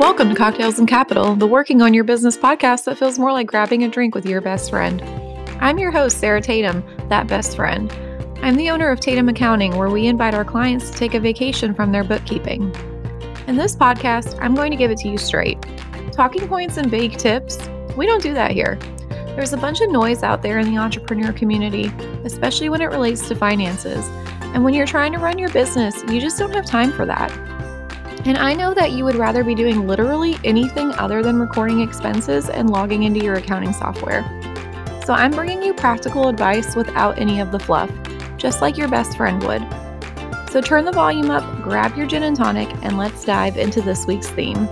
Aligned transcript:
Welcome 0.00 0.30
to 0.30 0.34
Cocktails 0.34 0.80
and 0.80 0.88
Capital, 0.88 1.36
the 1.36 1.46
working 1.46 1.80
on 1.80 1.94
your 1.94 2.02
business 2.02 2.36
podcast 2.36 2.82
that 2.84 2.98
feels 2.98 3.16
more 3.16 3.30
like 3.30 3.46
grabbing 3.46 3.84
a 3.84 3.88
drink 3.88 4.16
with 4.16 4.26
your 4.26 4.40
best 4.40 4.70
friend. 4.70 5.00
I'm 5.60 5.78
your 5.78 5.92
host, 5.92 6.18
Sarah 6.18 6.40
Tatum, 6.40 6.84
that 7.08 7.28
best 7.28 7.54
friend. 7.54 7.92
I'm 8.42 8.56
the 8.56 8.70
owner 8.70 8.90
of 8.90 8.98
Tatum 8.98 9.28
Accounting, 9.28 9.76
where 9.76 9.88
we 9.88 10.08
invite 10.08 10.34
our 10.34 10.44
clients 10.44 10.90
to 10.90 10.96
take 10.96 11.14
a 11.14 11.20
vacation 11.20 11.74
from 11.74 11.92
their 11.92 12.02
bookkeeping. 12.02 12.74
In 13.46 13.54
this 13.54 13.76
podcast, 13.76 14.36
I'm 14.42 14.56
going 14.56 14.72
to 14.72 14.76
give 14.76 14.90
it 14.90 14.98
to 14.98 15.08
you 15.08 15.16
straight. 15.16 15.64
Talking 16.10 16.48
points 16.48 16.76
and 16.76 16.90
vague 16.90 17.16
tips, 17.16 17.56
we 17.96 18.04
don't 18.04 18.22
do 18.22 18.34
that 18.34 18.50
here. 18.50 18.76
There's 19.36 19.52
a 19.52 19.56
bunch 19.56 19.80
of 19.80 19.90
noise 19.90 20.24
out 20.24 20.42
there 20.42 20.58
in 20.58 20.68
the 20.68 20.76
entrepreneur 20.76 21.32
community, 21.32 21.92
especially 22.24 22.68
when 22.68 22.80
it 22.80 22.86
relates 22.86 23.28
to 23.28 23.36
finances. 23.36 24.04
And 24.42 24.64
when 24.64 24.74
you're 24.74 24.86
trying 24.86 25.12
to 25.12 25.18
run 25.18 25.38
your 25.38 25.50
business, 25.50 26.02
you 26.08 26.20
just 26.20 26.36
don't 26.36 26.52
have 26.52 26.66
time 26.66 26.90
for 26.90 27.06
that. 27.06 27.30
And 28.26 28.38
I 28.38 28.54
know 28.54 28.72
that 28.72 28.92
you 28.92 29.04
would 29.04 29.16
rather 29.16 29.44
be 29.44 29.54
doing 29.54 29.86
literally 29.86 30.38
anything 30.44 30.92
other 30.92 31.22
than 31.22 31.38
recording 31.38 31.80
expenses 31.80 32.48
and 32.48 32.70
logging 32.70 33.02
into 33.02 33.22
your 33.22 33.34
accounting 33.34 33.74
software. 33.74 34.22
So 35.04 35.12
I'm 35.12 35.30
bringing 35.30 35.62
you 35.62 35.74
practical 35.74 36.28
advice 36.28 36.74
without 36.74 37.18
any 37.18 37.40
of 37.40 37.52
the 37.52 37.58
fluff 37.58 37.90
just 38.38 38.60
like 38.60 38.76
your 38.78 38.88
best 38.88 39.16
friend 39.16 39.42
would. 39.42 39.62
So 40.50 40.60
turn 40.60 40.84
the 40.84 40.92
volume 40.92 41.30
up, 41.30 41.62
grab 41.62 41.96
your 41.96 42.06
gin 42.06 42.22
and 42.22 42.36
tonic, 42.36 42.68
and 42.82 42.96
let's 42.96 43.24
dive 43.24 43.56
into 43.56 43.82
this 43.82 44.06
week's 44.06 44.28
theme. 44.28 44.68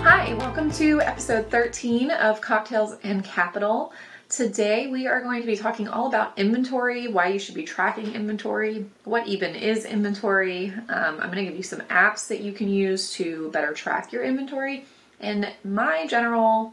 Hi, 0.00 0.34
welcome 0.34 0.70
to 0.72 1.00
episode 1.02 1.50
13 1.50 2.10
of 2.10 2.40
Cocktails 2.40 2.96
and 3.02 3.24
Capital. 3.24 3.92
Today, 4.32 4.86
we 4.86 5.06
are 5.06 5.20
going 5.20 5.42
to 5.42 5.46
be 5.46 5.58
talking 5.58 5.88
all 5.88 6.06
about 6.06 6.38
inventory, 6.38 7.06
why 7.06 7.26
you 7.26 7.38
should 7.38 7.54
be 7.54 7.64
tracking 7.64 8.14
inventory, 8.14 8.86
what 9.04 9.26
even 9.26 9.54
is 9.54 9.84
inventory. 9.84 10.70
Um, 10.88 11.20
I'm 11.20 11.30
going 11.30 11.44
to 11.44 11.44
give 11.44 11.54
you 11.54 11.62
some 11.62 11.80
apps 11.82 12.28
that 12.28 12.40
you 12.40 12.54
can 12.54 12.66
use 12.66 13.12
to 13.12 13.50
better 13.50 13.74
track 13.74 14.10
your 14.10 14.24
inventory, 14.24 14.86
and 15.20 15.52
my 15.64 16.06
general 16.06 16.72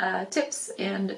uh, 0.00 0.24
tips 0.24 0.72
and 0.80 1.16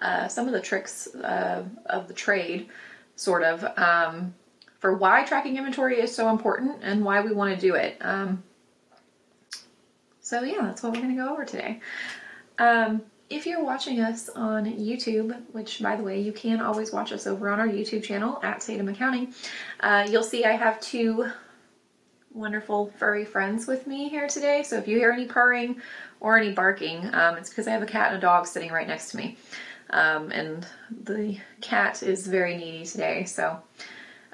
uh, 0.00 0.26
some 0.26 0.48
of 0.48 0.52
the 0.52 0.60
tricks 0.60 1.14
uh, 1.14 1.62
of 1.86 2.08
the 2.08 2.14
trade, 2.14 2.68
sort 3.14 3.44
of, 3.44 3.64
um, 3.78 4.34
for 4.80 4.92
why 4.92 5.22
tracking 5.22 5.56
inventory 5.56 6.00
is 6.00 6.12
so 6.12 6.30
important 6.30 6.78
and 6.82 7.04
why 7.04 7.20
we 7.20 7.32
want 7.32 7.54
to 7.54 7.60
do 7.60 7.76
it. 7.76 7.96
Um, 8.00 8.42
so, 10.20 10.42
yeah, 10.42 10.62
that's 10.62 10.82
what 10.82 10.94
we're 10.94 11.00
going 11.00 11.16
to 11.16 11.22
go 11.22 11.32
over 11.32 11.44
today. 11.44 11.80
If 13.28 13.44
you're 13.44 13.64
watching 13.64 14.00
us 14.00 14.28
on 14.28 14.66
YouTube, 14.66 15.36
which 15.52 15.82
by 15.82 15.96
the 15.96 16.02
way, 16.02 16.20
you 16.20 16.32
can 16.32 16.60
always 16.60 16.92
watch 16.92 17.10
us 17.12 17.26
over 17.26 17.48
on 17.48 17.58
our 17.58 17.66
YouTube 17.66 18.04
channel 18.04 18.38
at 18.42 18.60
Tatum 18.60 18.88
Accounting, 18.88 19.34
uh, 19.80 20.06
you'll 20.08 20.22
see 20.22 20.44
I 20.44 20.52
have 20.52 20.80
two 20.80 21.28
wonderful 22.32 22.92
furry 22.98 23.24
friends 23.24 23.66
with 23.66 23.86
me 23.86 24.08
here 24.08 24.28
today. 24.28 24.62
So 24.62 24.76
if 24.76 24.86
you 24.86 24.96
hear 24.98 25.10
any 25.10 25.24
purring 25.24 25.80
or 26.20 26.38
any 26.38 26.52
barking, 26.52 27.12
um, 27.14 27.36
it's 27.36 27.48
because 27.48 27.66
I 27.66 27.72
have 27.72 27.82
a 27.82 27.86
cat 27.86 28.08
and 28.08 28.18
a 28.18 28.20
dog 28.20 28.46
sitting 28.46 28.70
right 28.70 28.86
next 28.86 29.10
to 29.10 29.16
me. 29.16 29.36
Um, 29.90 30.30
and 30.30 30.66
the 31.04 31.38
cat 31.60 32.04
is 32.04 32.28
very 32.28 32.56
needy 32.56 32.84
today. 32.84 33.24
So 33.24 33.58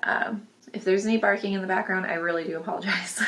um, 0.02 0.46
if 0.74 0.84
there's 0.84 1.06
any 1.06 1.16
barking 1.16 1.54
in 1.54 1.62
the 1.62 1.66
background, 1.66 2.04
I 2.04 2.14
really 2.14 2.44
do 2.44 2.58
apologize. 2.58 3.22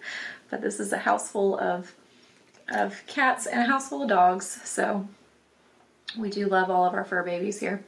but 0.50 0.60
this 0.60 0.78
is 0.78 0.92
a 0.92 0.98
house 0.98 1.30
full 1.30 1.58
of 1.58 1.94
of 2.68 3.02
cats 3.06 3.46
and 3.46 3.60
a 3.60 3.64
house 3.64 3.88
full 3.88 4.02
of 4.02 4.08
dogs. 4.08 4.60
So 4.64 5.08
we 6.18 6.30
do 6.30 6.46
love 6.46 6.70
all 6.70 6.84
of 6.84 6.94
our 6.94 7.04
fur 7.04 7.22
babies 7.22 7.60
here. 7.60 7.84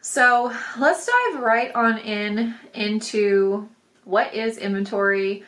So 0.00 0.52
let's 0.78 1.06
dive 1.06 1.42
right 1.42 1.74
on 1.74 1.98
in 1.98 2.54
into 2.74 3.68
what 4.04 4.34
is 4.34 4.56
inventory, 4.56 5.44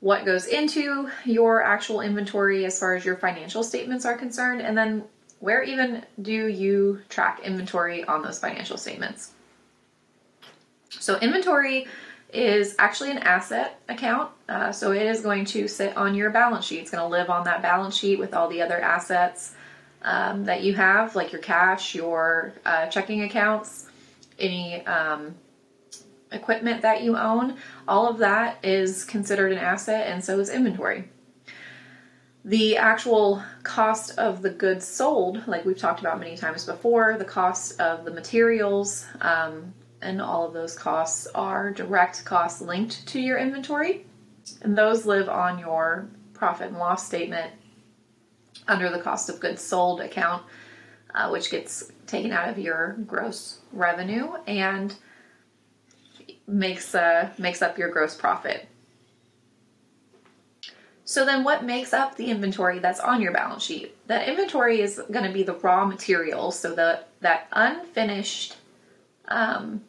what 0.00 0.24
goes 0.24 0.46
into 0.46 1.08
your 1.24 1.62
actual 1.62 2.00
inventory 2.00 2.64
as 2.64 2.78
far 2.78 2.96
as 2.96 3.04
your 3.04 3.16
financial 3.16 3.62
statements 3.62 4.04
are 4.04 4.16
concerned, 4.16 4.60
and 4.60 4.76
then 4.76 5.04
where 5.38 5.62
even 5.62 6.04
do 6.20 6.48
you 6.48 7.00
track 7.08 7.40
inventory 7.44 8.04
on 8.04 8.22
those 8.22 8.38
financial 8.38 8.76
statements. 8.76 9.32
So, 10.90 11.18
inventory 11.18 11.86
is 12.32 12.74
actually 12.78 13.10
an 13.10 13.18
asset 13.18 13.80
account. 13.88 14.30
Uh, 14.48 14.72
so, 14.72 14.92
it 14.92 15.02
is 15.02 15.20
going 15.20 15.44
to 15.46 15.68
sit 15.68 15.96
on 15.96 16.14
your 16.14 16.30
balance 16.30 16.64
sheet. 16.64 16.80
It's 16.80 16.90
going 16.90 17.02
to 17.02 17.08
live 17.08 17.30
on 17.30 17.44
that 17.44 17.62
balance 17.62 17.96
sheet 17.96 18.18
with 18.18 18.34
all 18.34 18.48
the 18.48 18.62
other 18.62 18.80
assets 18.80 19.54
um, 20.02 20.44
that 20.44 20.62
you 20.62 20.74
have, 20.74 21.14
like 21.14 21.32
your 21.32 21.40
cash, 21.40 21.94
your 21.94 22.54
uh, 22.64 22.86
checking 22.86 23.22
accounts, 23.22 23.88
any 24.38 24.84
um, 24.86 25.34
equipment 26.32 26.82
that 26.82 27.02
you 27.02 27.16
own, 27.16 27.56
all 27.86 28.08
of 28.08 28.18
that 28.18 28.58
is 28.64 29.04
considered 29.04 29.52
an 29.52 29.58
asset 29.58 30.06
and 30.08 30.24
so 30.24 30.38
is 30.40 30.50
inventory. 30.50 31.08
The 32.44 32.76
actual 32.76 33.42
cost 33.62 34.18
of 34.18 34.42
the 34.42 34.50
goods 34.50 34.86
sold, 34.86 35.46
like 35.46 35.64
we've 35.64 35.78
talked 35.78 36.00
about 36.00 36.18
many 36.18 36.36
times 36.36 36.66
before, 36.66 37.16
the 37.16 37.24
cost 37.24 37.80
of 37.80 38.04
the 38.04 38.10
materials, 38.10 39.06
um, 39.20 39.72
and 40.02 40.20
all 40.20 40.46
of 40.46 40.52
those 40.52 40.76
costs 40.76 41.26
are 41.34 41.70
direct 41.70 42.24
costs 42.24 42.60
linked 42.60 43.06
to 43.08 43.20
your 43.20 43.38
inventory. 43.38 44.04
And 44.60 44.76
those 44.76 45.06
live 45.06 45.28
on 45.28 45.58
your 45.58 46.08
profit 46.34 46.68
and 46.68 46.78
loss 46.78 47.06
statement 47.06 47.52
under 48.68 48.90
the 48.90 48.98
cost 48.98 49.28
of 49.28 49.40
goods 49.40 49.62
sold 49.62 50.00
account, 50.00 50.42
uh, 51.14 51.30
which 51.30 51.50
gets 51.50 51.92
taken 52.06 52.32
out 52.32 52.48
of 52.48 52.58
your 52.58 52.96
gross 53.06 53.60
revenue. 53.72 54.32
And 54.46 54.94
makes 56.46 56.94
uh, 56.94 57.30
makes 57.38 57.62
up 57.62 57.78
your 57.78 57.90
gross 57.90 58.14
profit. 58.14 58.68
So 61.04 61.24
then 61.24 61.44
what 61.44 61.64
makes 61.64 61.92
up 61.92 62.16
the 62.16 62.30
inventory 62.30 62.78
that's 62.78 63.00
on 63.00 63.20
your 63.20 63.32
balance 63.32 63.62
sheet? 63.62 63.94
That 64.06 64.28
inventory 64.28 64.80
is 64.80 65.00
going 65.10 65.26
to 65.26 65.32
be 65.32 65.42
the 65.42 65.54
raw 65.54 65.84
materials, 65.84 66.58
so 66.58 66.74
the 66.74 67.04
that 67.20 67.48
unfinished 67.52 68.56
um, 69.28 69.82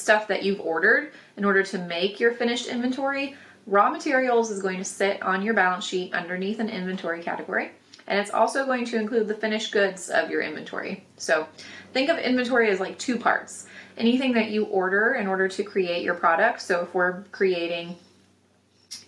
stuff 0.00 0.28
that 0.28 0.42
you've 0.42 0.60
ordered 0.60 1.12
in 1.36 1.44
order 1.44 1.62
to 1.62 1.78
make 1.78 2.18
your 2.18 2.32
finished 2.32 2.66
inventory. 2.66 3.36
Raw 3.66 3.90
materials 3.90 4.50
is 4.50 4.62
going 4.62 4.78
to 4.78 4.84
sit 4.84 5.22
on 5.22 5.42
your 5.42 5.54
balance 5.54 5.84
sheet 5.84 6.12
underneath 6.14 6.58
an 6.58 6.68
inventory 6.68 7.22
category, 7.22 7.72
and 8.06 8.18
it's 8.18 8.30
also 8.30 8.64
going 8.66 8.84
to 8.86 8.96
include 8.96 9.28
the 9.28 9.34
finished 9.34 9.72
goods 9.72 10.08
of 10.08 10.30
your 10.30 10.42
inventory. 10.42 11.04
So 11.16 11.46
think 11.92 12.08
of 12.08 12.18
inventory 12.18 12.70
as 12.70 12.80
like 12.80 12.98
two 12.98 13.18
parts 13.18 13.66
anything 14.00 14.32
that 14.32 14.50
you 14.50 14.64
order 14.64 15.14
in 15.14 15.26
order 15.26 15.46
to 15.46 15.62
create 15.62 16.02
your 16.02 16.14
product. 16.14 16.62
So 16.62 16.82
if 16.82 16.94
we're 16.94 17.22
creating 17.32 17.96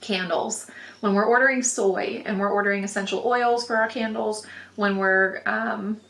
candles, 0.00 0.70
when 1.00 1.14
we're 1.14 1.24
ordering 1.24 1.62
soy 1.62 2.22
and 2.26 2.38
we're 2.38 2.50
ordering 2.50 2.84
essential 2.84 3.22
oils 3.24 3.66
for 3.66 3.76
our 3.76 3.88
candles, 3.88 4.46
when 4.76 4.98
we're 4.98 5.42
um, 5.46 6.00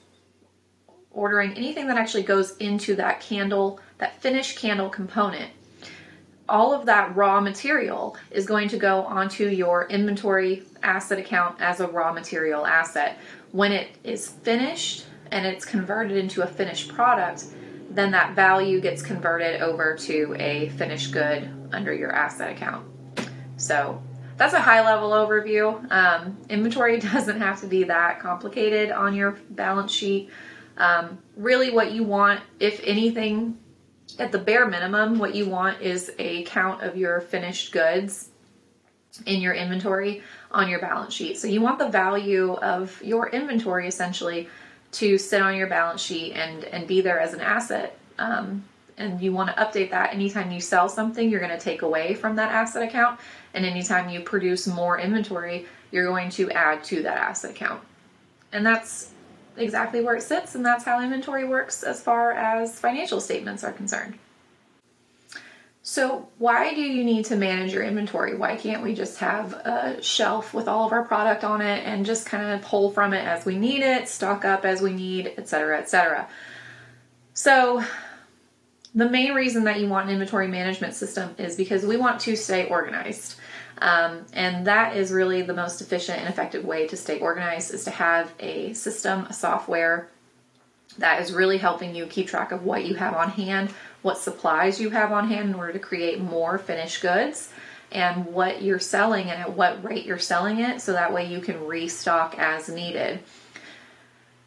ordering 1.11 1.53
anything 1.55 1.87
that 1.87 1.97
actually 1.97 2.25
goes 2.25 2.57
into 2.59 2.97
that 2.97 3.21
candle, 3.21 3.81
that 4.03 4.21
finished 4.21 4.59
candle 4.59 4.89
component, 4.89 5.49
all 6.49 6.75
of 6.75 6.87
that 6.87 7.15
raw 7.15 7.41
material 7.41 8.17
is 8.33 8.45
going 8.45 8.69
to 8.69 8.77
go 8.77 9.03
onto 9.03 9.47
your 9.47 9.87
inventory 9.91 10.65
asset 10.83 11.21
account 11.21 11.61
as 11.61 11.79
a 11.79 11.87
raw 11.87 12.13
material 12.13 12.67
asset. 12.67 13.17
When 13.53 13.71
it 13.71 13.97
is 14.03 14.29
finished 14.29 15.07
and 15.31 15.47
it's 15.47 15.65
converted 15.65 16.17
into 16.17 16.43
a 16.43 16.49
finished 16.49 16.89
product, 16.89 17.45
then 17.91 18.11
that 18.11 18.35
value 18.35 18.81
gets 18.81 19.03
converted 19.03 19.63
over 19.63 19.95
to 19.99 20.35
a 20.37 20.71
finished 20.71 21.13
good 21.13 21.49
under 21.71 21.95
your 21.95 22.11
asset 22.11 22.51
account. 22.51 22.85
So 23.57 24.03
that's 24.37 24.53
a 24.53 24.61
high 24.61 24.85
level 24.85 25.11
overview. 25.11 25.93
Um, 25.93 26.39
inventory 26.49 26.99
doesn't 27.13 27.41
have 27.41 27.61
to 27.61 27.69
be 27.69 27.85
that 27.85 28.19
complicated 28.19 28.91
on 28.91 29.15
your 29.15 29.39
balance 29.51 29.93
sheet. 29.93 30.29
Um, 30.77 31.19
really, 31.37 31.71
what 31.71 31.93
you 31.93 32.03
want, 32.03 32.41
if 32.59 32.81
anything, 32.83 33.59
at 34.19 34.33
the 34.33 34.39
bare 34.39 34.67
minimum, 34.67 35.19
what 35.19 35.35
you 35.35 35.49
want 35.49 35.81
is 35.81 36.13
a 36.19 36.45
count 36.45 36.83
of 36.83 36.97
your 36.97 37.21
finished 37.21 37.73
goods 37.73 38.29
in 39.27 39.41
your 39.41 39.53
inventory 39.53 40.23
on 40.51 40.69
your 40.69 40.81
balance 40.81 41.15
sheet. 41.15 41.39
So 41.39 41.47
you 41.47 41.61
want 41.61 41.79
the 41.79 41.89
value 41.89 42.55
of 42.55 43.01
your 43.03 43.29
inventory 43.31 43.87
essentially 43.87 44.49
to 44.93 45.19
sit 45.19 45.43
on 45.43 45.57
your 45.57 45.67
balance 45.67 46.03
sheet 46.03 46.33
and 46.33 46.65
and 46.65 46.87
be 46.87 47.01
there 47.01 47.21
as 47.21 47.35
an 47.35 47.41
asset. 47.41 47.99
Um, 48.19 48.65
and 48.99 49.21
you 49.21 49.33
want 49.33 49.49
to 49.49 49.63
update 49.63 49.91
that 49.91 50.13
anytime 50.13 50.51
you 50.51 50.61
sell 50.61 50.89
something, 50.89 51.31
you're 51.31 51.41
going 51.41 51.57
to 51.59 51.59
take 51.59 51.83
away 51.83 52.15
from 52.15 52.37
that 52.37 52.53
asset 52.53 52.83
account, 52.83 53.19
and 53.55 53.65
anytime 53.65 54.11
you 54.11 54.21
produce 54.21 54.67
more 54.67 54.99
inventory, 54.99 55.67
you're 55.91 56.07
going 56.07 56.29
to 56.31 56.51
add 56.51 56.85
to 56.85 57.03
that 57.03 57.17
asset 57.17 57.53
account. 57.53 57.83
And 58.53 58.65
that's 58.67 59.12
exactly 59.57 60.01
where 60.01 60.17
it 60.17 60.23
sits, 60.23 60.55
and 60.55 60.65
that's 60.65 60.85
how 60.85 61.03
inventory 61.03 61.45
works 61.45 61.83
as 61.83 62.03
far 62.03 62.33
as 62.33 62.79
financial 62.79 63.21
statements 63.21 63.65
are 63.65 63.73
concerned. 63.73 64.19
So, 65.85 66.29
why 66.39 66.75
do 66.75 66.81
you 66.81 67.03
need 67.03 67.25
to 67.27 67.37
manage 67.37 67.73
your 67.73 67.83
inventory? 67.83 68.37
Why 68.37 68.55
can't 68.55 68.85
we 68.85 68.95
just 68.95 69.19
have 69.19 69.53
a 69.53 70.01
shelf 70.01 70.55
with 70.55 70.69
all 70.69 70.87
of 70.87 70.93
our 70.93 71.05
product 71.05 71.43
on 71.43 71.61
it 71.61 71.85
and 71.85 72.07
just 72.07 72.25
kind 72.25 72.53
of 72.53 72.63
pull 72.63 72.93
from 72.93 73.13
it 73.13 73.27
as 73.27 73.45
we 73.45 73.59
need 73.59 73.83
it, 73.83 74.09
stock 74.09 74.45
up 74.45 74.65
as 74.65 74.81
we 74.81 74.93
need, 74.93 75.35
etc., 75.37 75.79
etc.? 75.79 76.29
So, 77.35 77.83
the 78.95 79.09
main 79.09 79.35
reason 79.35 79.65
that 79.65 79.81
you 79.81 79.89
want 79.89 80.07
an 80.07 80.13
inventory 80.13 80.47
management 80.47 80.95
system 80.95 81.35
is 81.39 81.57
because 81.57 81.85
we 81.85 81.97
want 81.97 82.21
to 82.21 82.37
stay 82.37 82.69
organized. 82.69 83.37
Um, 83.79 84.27
and 84.33 84.67
that 84.67 84.97
is 84.97 85.13
really 85.13 85.43
the 85.43 85.55
most 85.55 85.81
efficient 85.81 86.19
and 86.19 86.29
effective 86.29 86.65
way 86.65 86.87
to 86.89 86.97
stay 86.97 87.19
organized 87.19 87.73
is 87.73 87.85
to 87.85 87.91
have 87.91 88.33
a 88.39 88.73
system, 88.75 89.27
a 89.27 89.33
software 89.33 90.09
that 90.99 91.23
is 91.23 91.33
really 91.33 91.59
helping 91.59 91.95
you 91.95 92.07
keep 92.07 92.29
track 92.29 92.53
of 92.53 92.65
what 92.65 92.85
you 92.85 92.95
have 92.95 93.15
on 93.15 93.31
hand, 93.31 93.71
what 94.03 94.19
supplies 94.19 94.81
you 94.81 94.91
have 94.91 95.11
on 95.11 95.29
hand 95.29 95.49
in 95.49 95.55
order 95.55 95.73
to 95.73 95.79
create 95.79 96.21
more 96.21 96.59
finished 96.59 97.01
goods, 97.01 97.51
and 97.91 98.27
what 98.27 98.63
you're 98.63 98.79
selling 98.79 99.31
and 99.31 99.41
at 99.41 99.55
what 99.55 99.83
rate 99.85 100.07
you're 100.07 100.19
selling 100.19 100.61
it 100.61 100.81
so 100.81 100.93
that 100.93 101.13
way 101.13 101.27
you 101.27 101.41
can 101.41 101.67
restock 101.67 102.39
as 102.39 102.69
needed. 102.69 103.21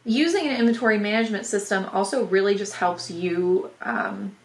Using 0.03 0.47
an 0.47 0.57
inventory 0.59 0.99
management 0.99 1.45
system 1.45 1.85
also 1.91 2.25
really 2.25 2.55
just 2.55 2.73
helps 2.73 3.09
you 3.09 3.71
um, 3.81 4.35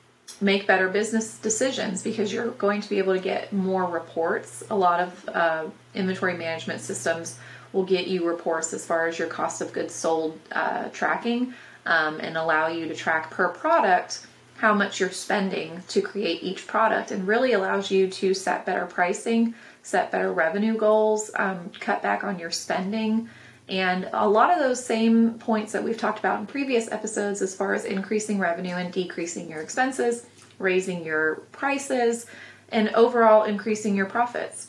make 0.41 0.67
better 0.67 0.88
business 0.88 1.38
decisions 1.38 2.03
because 2.03 2.32
you're 2.32 2.50
going 2.53 2.81
to 2.81 2.88
be 2.88 2.99
able 2.99 3.15
to 3.15 3.21
get 3.21 3.53
more 3.53 3.85
reports. 3.85 4.62
A 4.71 4.77
lot 4.77 5.00
of 5.00 5.29
uh, 5.29 5.65
inventory 5.94 6.37
management 6.37 6.81
systems 6.81 7.38
will 7.73 7.85
get 7.85 8.06
you 8.06 8.27
reports 8.27 8.73
as 8.73 8.85
far 8.85 9.06
as 9.06 9.19
your 9.19 9.29
cost 9.29 9.61
of 9.61 9.73
goods 9.73 9.94
sold 9.94 10.38
uh, 10.53 10.88
tracking 10.88 11.55
um, 11.87 12.21
and 12.21 12.37
allow 12.37 12.69
you 12.69 12.88
to 12.88 12.94
track 12.94 13.31
per 13.31 13.49
product 13.49 14.27
how 14.61 14.75
much 14.75 15.00
you're 15.00 15.11
spending 15.11 15.82
to 15.88 16.03
create 16.03 16.43
each 16.43 16.67
product 16.67 17.12
and 17.12 17.27
really 17.27 17.55
allows 17.55 17.91
you 17.91 18.06
to 18.09 18.35
set 18.35 18.67
better 18.67 18.85
pricing, 18.85 19.55
set 19.82 20.12
better 20.12 20.31
revenue 20.31 20.77
goals, 20.77 21.31
um, 21.37 21.71
cut 21.81 22.03
back 22.03 22.25
on 22.25 22.38
your 22.38 22.50
spending. 22.50 23.27
And 23.70 24.11
a 24.12 24.28
lot 24.28 24.52
of 24.52 24.58
those 24.58 24.84
same 24.84 25.34
points 25.34 25.72
that 25.72 25.84
we've 25.84 25.96
talked 25.96 26.19
about 26.19 26.40
in 26.40 26.46
previous 26.46 26.90
episodes, 26.90 27.40
as 27.40 27.55
far 27.55 27.72
as 27.72 27.84
increasing 27.84 28.40
revenue 28.40 28.75
and 28.75 28.93
decreasing 28.93 29.49
your 29.49 29.62
expenses, 29.62 30.26
raising 30.58 31.05
your 31.05 31.37
prices, 31.52 32.26
and 32.70 32.88
overall 32.90 33.44
increasing 33.44 33.94
your 33.94 34.06
profits. 34.06 34.67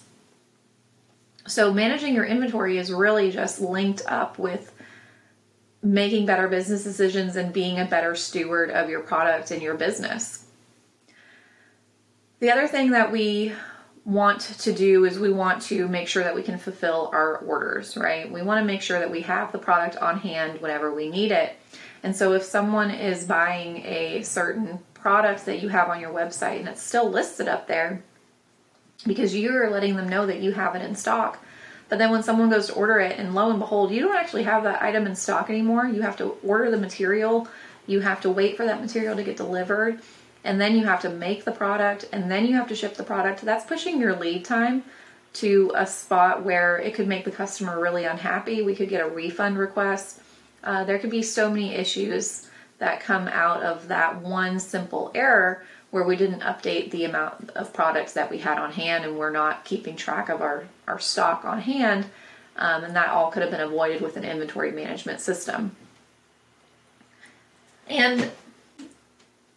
So, 1.48 1.74
managing 1.74 2.14
your 2.14 2.26
inventory 2.26 2.78
is 2.78 2.94
really 2.94 3.32
just 3.32 3.60
linked 3.60 4.04
up 4.06 4.38
with 4.38 4.72
making 5.82 6.28
better 6.28 6.48
business 6.48 6.84
decisions 6.84 7.36
and 7.36 7.52
being 7.52 7.80
a 7.80 7.86
better 7.86 8.16
steward 8.16 8.70
of 8.70 8.88
your 8.88 9.00
product 9.00 9.50
and 9.50 9.64
your 9.64 9.74
business. 9.74 10.46
The 12.40 12.52
other 12.52 12.68
thing 12.68 12.92
that 12.92 13.12
we 13.12 13.54
want 14.04 14.42
to 14.42 14.74
do 14.74 15.06
is 15.06 15.20
we 15.20 15.32
want 15.32 15.62
to 15.64 15.88
make 15.88 16.08
sure 16.08 16.24
that 16.24 16.34
we 16.34 16.42
can 16.42 16.58
fulfill 16.58 17.10
our 17.14 17.38
orders, 17.38 17.96
right? 17.96 18.32
We 18.32 18.42
want 18.42 18.60
to 18.60 18.66
make 18.66 18.82
sure 18.82 19.00
that 19.00 19.12
we 19.12 19.22
have 19.22 19.52
the 19.52 19.60
product 19.60 19.98
on 19.98 20.20
hand 20.20 20.60
whenever 20.60 20.94
we 20.94 21.10
need 21.10 21.32
it. 21.32 21.56
And 22.04 22.16
so 22.16 22.34
if 22.34 22.44
someone 22.44 22.90
is 22.90 23.26
buying 23.26 23.86
a 23.86 24.24
certain 24.24 24.80
product 24.96 25.46
that 25.46 25.62
you 25.62 25.70
have 25.70 25.90
on 25.90 26.00
your 26.00 26.12
website 26.12 26.60
and 26.60 26.68
it's 26.68 26.82
still 26.82 27.10
listed 27.10 27.48
up 27.48 27.68
there 27.68 28.04
because 29.06 29.36
you're 29.36 29.70
letting 29.70 29.96
them 29.96 30.10
know 30.10 30.26
that 30.26 30.42
you 30.42 30.52
have 30.52 30.76
it 30.76 30.82
in 30.82 30.96
stock, 30.96 31.44
but 31.90 32.00
then 32.00 32.10
when 32.10 32.24
someone 32.24 32.50
goes 32.50 32.68
to 32.68 32.74
order 32.74 33.00
it, 33.00 33.20
and 33.20 33.36
lo 33.36 33.50
and 33.50 33.60
behold, 33.60 33.92
you 33.92 34.00
don't 34.00 34.16
actually 34.16 34.44
have 34.44 34.64
that 34.64 34.82
item 34.82 35.06
in 35.06 35.16
stock 35.16 35.50
anymore. 35.50 35.86
You 35.86 36.02
have 36.04 36.16
to 36.18 36.38
order 36.44 36.72
the 36.72 36.78
material, 36.78 37.48
you 37.86 38.00
have 38.00 38.22
to 38.22 38.30
wait 38.30 38.56
for 38.56 38.66
that 38.66 38.80
material 38.80 39.16
to 39.16 39.24
get 39.24 39.38
delivered, 39.38 40.02
and 40.44 40.60
then 40.60 40.76
you 40.76 40.86
have 40.86 41.02
to 41.02 41.10
make 41.10 41.46
the 41.46 41.52
product, 41.52 42.08
and 42.12 42.30
then 42.30 42.46
you 42.46 42.56
have 42.56 42.68
to 42.70 42.76
ship 42.76 42.96
the 42.96 43.04
product. 43.04 43.42
That's 43.42 43.66
pushing 43.66 44.00
your 44.00 44.16
lead 44.16 44.46
time 44.46 44.84
to 45.34 45.72
a 45.76 45.86
spot 45.86 46.44
where 46.44 46.78
it 46.78 46.94
could 46.94 47.08
make 47.08 47.26
the 47.26 47.32
customer 47.32 47.80
really 47.80 48.06
unhappy. 48.06 48.62
We 48.62 48.76
could 48.76 48.90
get 48.90 49.02
a 49.02 49.08
refund 49.08 49.58
request. 49.58 50.20
Uh, 50.64 50.84
there 50.84 51.00
could 51.00 51.10
be 51.10 51.24
so 51.24 51.50
many 51.50 51.74
issues 51.74 52.48
that 52.80 53.00
come 53.00 53.28
out 53.28 53.64
of 53.64 53.88
that 53.88 54.22
one 54.22 54.60
simple 54.60 55.12
error 55.16 55.64
where 55.92 56.04
we 56.04 56.16
didn't 56.16 56.42
update 56.42 56.90
the 56.92 57.06
amount 57.06 57.52
of 57.52 57.74
products 57.74 58.14
that 58.14 58.30
we 58.32 58.40
had 58.40 58.58
on 58.58 58.72
hand 58.72 59.06
and 59.06 59.18
we're 59.18 59.30
not 59.30 59.64
keeping 59.66 59.96
track 59.96 60.30
of 60.30 60.42
our, 60.42 60.66
our 60.88 61.00
stock 61.00 61.46
on 61.46 61.60
hand. 61.60 62.06
Um, 62.56 62.84
and 62.84 62.96
that 62.96 63.10
all 63.10 63.32
could 63.32 63.42
have 63.42 63.52
been 63.52 63.62
avoided 63.62 64.02
with 64.02 64.18
an 64.18 64.24
inventory 64.24 64.72
management 64.72 65.22
system. 65.22 65.76
And 67.88 68.32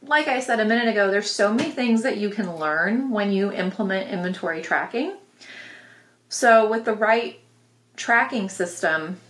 like 0.07 0.29
I 0.29 0.41
said 0.41 0.61
a 0.61 0.65
minute 0.65 0.89
ago, 0.89 1.11
there's 1.11 1.31
so 1.31 1.53
many 1.53 1.71
things 1.71 2.03
that 2.03 2.19
you 2.19 2.31
can 2.31 2.57
learn 2.57 3.11
when 3.11 3.33
you 3.33 3.53
implement 3.53 4.11
inventory 4.11 4.63
tracking. 4.63 5.17
So, 6.29 6.69
with 6.69 6.85
the 6.85 6.95
right 6.95 7.41
tracking 7.97 8.49
system, 8.49 9.21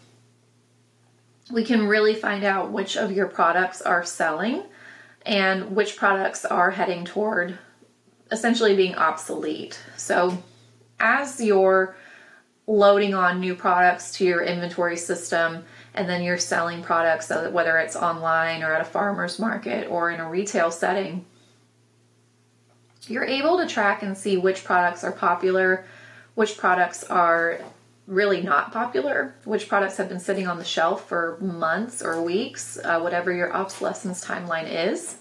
we 1.53 1.65
can 1.65 1.87
really 1.87 2.15
find 2.15 2.45
out 2.45 2.73
which 2.73 2.97
of 2.97 3.13
your 3.13 3.27
products 3.27 3.83
are 3.83 4.05
selling 4.05 4.63
and 5.27 5.77
which 5.77 5.97
products 5.97 6.45
are 6.45 6.71
heading 6.71 7.05
toward 7.05 7.59
essentially 8.31 8.75
being 8.75 8.95
obsolete. 8.95 9.79
So, 9.97 10.43
as 10.99 11.41
you're 11.41 11.97
loading 12.67 13.15
on 13.15 13.41
new 13.41 13.55
products 13.55 14.13
to 14.13 14.25
your 14.25 14.43
inventory 14.43 14.97
system 14.97 15.65
and 15.95 16.09
then 16.09 16.23
you're 16.23 16.39
selling 16.39 16.83
products, 16.83 17.29
so 17.29 17.51
whether 17.51 17.79
it's 17.79 17.97
online 17.97 18.63
or 18.63 18.73
at 18.73 18.81
a 18.81 18.85
farmer's 18.85 19.39
market 19.39 19.89
or 19.89 20.11
in 20.11 20.21
a 20.21 20.29
retail 20.29 20.71
setting, 20.71 21.25
you're 23.07 23.25
able 23.25 23.59
to 23.59 23.67
track 23.67 24.03
and 24.03 24.17
see 24.17 24.37
which 24.37 24.65
products 24.65 25.05
are 25.05 25.13
popular, 25.13 25.87
which 26.35 26.57
products 26.57 27.05
are 27.05 27.61
really 28.07 28.43
not 28.43 28.73
popular, 28.73 29.35
which 29.45 29.69
products 29.69 29.97
have 29.97 30.09
been 30.09 30.21
sitting 30.21 30.47
on 30.47 30.59
the 30.59 30.65
shelf 30.65 31.09
for 31.09 31.39
months 31.41 32.03
or 32.03 32.23
weeks, 32.23 32.79
uh, 32.85 33.01
whatever 33.01 33.33
your 33.33 33.53
obsolescence 33.55 34.25
timeline 34.25 34.69
is. 34.69 35.17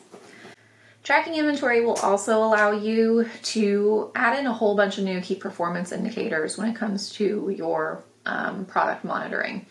Tracking 1.03 1.35
inventory 1.35 1.85
will 1.85 1.95
also 1.95 2.43
allow 2.43 2.71
you 2.71 3.29
to 3.43 4.11
add 4.15 4.39
in 4.39 4.47
a 4.47 4.53
whole 4.53 4.75
bunch 4.75 4.97
of 4.97 5.03
new 5.03 5.19
key 5.19 5.35
performance 5.35 5.91
indicators 5.91 6.57
when 6.57 6.69
it 6.69 6.75
comes 6.75 7.09
to 7.11 7.53
your 7.55 8.03
um, 8.25 8.65
product 8.65 9.03
monitoring. 9.03 9.65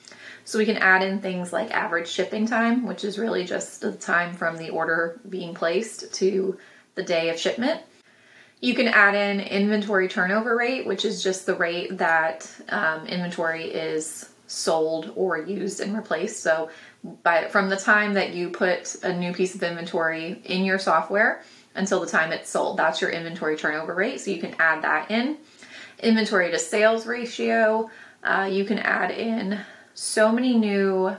So 0.45 0.59
we 0.59 0.65
can 0.65 0.77
add 0.77 1.03
in 1.03 1.21
things 1.21 1.53
like 1.53 1.71
average 1.71 2.09
shipping 2.09 2.47
time, 2.47 2.87
which 2.87 3.05
is 3.05 3.19
really 3.19 3.45
just 3.45 3.81
the 3.81 3.93
time 3.93 4.35
from 4.35 4.57
the 4.57 4.71
order 4.71 5.21
being 5.29 5.55
placed 5.55 6.13
to 6.15 6.59
the 6.95 7.03
day 7.03 7.31
of 7.31 7.39
shipment. 7.39 7.81
You 8.61 8.75
can 8.75 8.89
add 8.89 9.15
in 9.15 9.41
inventory 9.41 10.09
turnover 10.09 10.57
rate, 10.57 10.87
which 10.87 11.05
is 11.05 11.23
just 11.23 11.47
the 11.47 11.55
rate 11.55 11.99
that 11.99 12.49
um, 12.69 13.07
inventory 13.07 13.65
is 13.65 14.33
sold 14.47 15.13
or 15.17 15.39
used 15.39 15.81
and 15.81 15.97
replaced. 15.97 16.41
So, 16.41 16.71
by 17.25 17.49
from 17.49 17.69
the 17.69 17.77
time 17.77 18.15
that 18.15 18.35
you 18.35 18.51
put 18.51 18.95
a 19.03 19.13
new 19.13 19.33
piece 19.33 19.57
of 19.57 19.63
inventory 19.63 20.41
in 20.45 20.65
your 20.65 20.79
software 20.79 21.43
until 21.75 21.99
the 22.01 22.07
time 22.07 22.31
it's 22.31 22.49
sold, 22.49 22.77
that's 22.77 23.01
your 23.01 23.11
inventory 23.11 23.57
turnover 23.57 23.95
rate. 23.95 24.21
So 24.21 24.31
you 24.31 24.41
can 24.41 24.55
add 24.61 24.83
that 24.83 25.11
in. 25.11 25.39
Inventory 25.99 26.51
to 26.53 26.59
sales 26.59 27.07
ratio, 27.07 27.91
uh, 28.23 28.49
you 28.51 28.65
can 28.65 28.79
add 28.79 29.11
in 29.11 29.59
so 29.95 30.33
many 30.33 30.57
new 30.57 31.17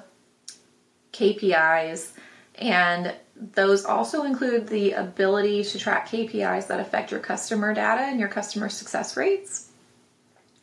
KPIs 1.12 2.12
and 2.56 3.15
those 3.36 3.84
also 3.84 4.24
include 4.24 4.68
the 4.68 4.94
ability 4.94 5.63
to 5.63 5.80
track 5.80 6.08
KPIs 6.10 6.68
that 6.68 6.80
affect 6.80 7.12
your 7.12 7.20
customer 7.20 7.74
data 7.74 8.01
and 8.01 8.20
your 8.20 8.30
customer 8.30 8.70
success 8.70 9.18
rates. 9.18 9.70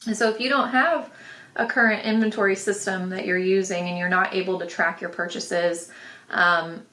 And 0.06 0.16
so, 0.16 0.30
if 0.30 0.40
you 0.40 0.48
don't 0.48 0.70
have 0.70 1.10
a 1.56 1.66
current 1.66 2.04
inventory 2.04 2.56
system 2.56 3.10
that 3.10 3.26
you're 3.26 3.38
using 3.38 3.88
and 3.88 3.98
you're 3.98 4.08
not 4.08 4.34
able 4.34 4.58
to 4.60 4.66
track 4.66 5.00
your 5.00 5.10
purchases, 5.10 5.90
um, 6.30 6.86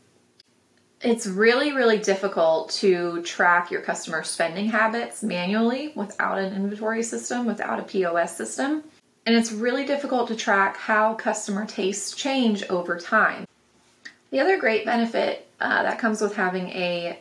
it's 1.02 1.28
really, 1.28 1.74
really 1.74 2.00
difficult 2.00 2.72
to 2.72 3.22
track 3.22 3.70
your 3.70 3.82
customer 3.82 4.24
spending 4.24 4.68
habits 4.68 5.22
manually 5.22 5.94
without 5.96 6.40
an 6.40 6.54
inventory 6.54 7.04
system, 7.04 7.46
without 7.46 7.80
a 7.80 7.84
POS 7.84 8.36
system. 8.36 8.84
And 9.28 9.36
it's 9.36 9.52
really 9.52 9.84
difficult 9.84 10.30
to 10.30 10.38
track 10.38 10.78
how 10.78 11.14
customer 11.16 11.66
tastes 11.66 12.16
change 12.16 12.64
over 12.70 12.98
time. 12.98 13.46
The 14.32 14.40
other 14.40 14.58
great 14.58 14.86
benefit 14.86 15.50
uh, 15.60 15.84
that 15.84 16.00
comes 16.00 16.22
with 16.22 16.34
having 16.34 16.70
a 16.70 17.20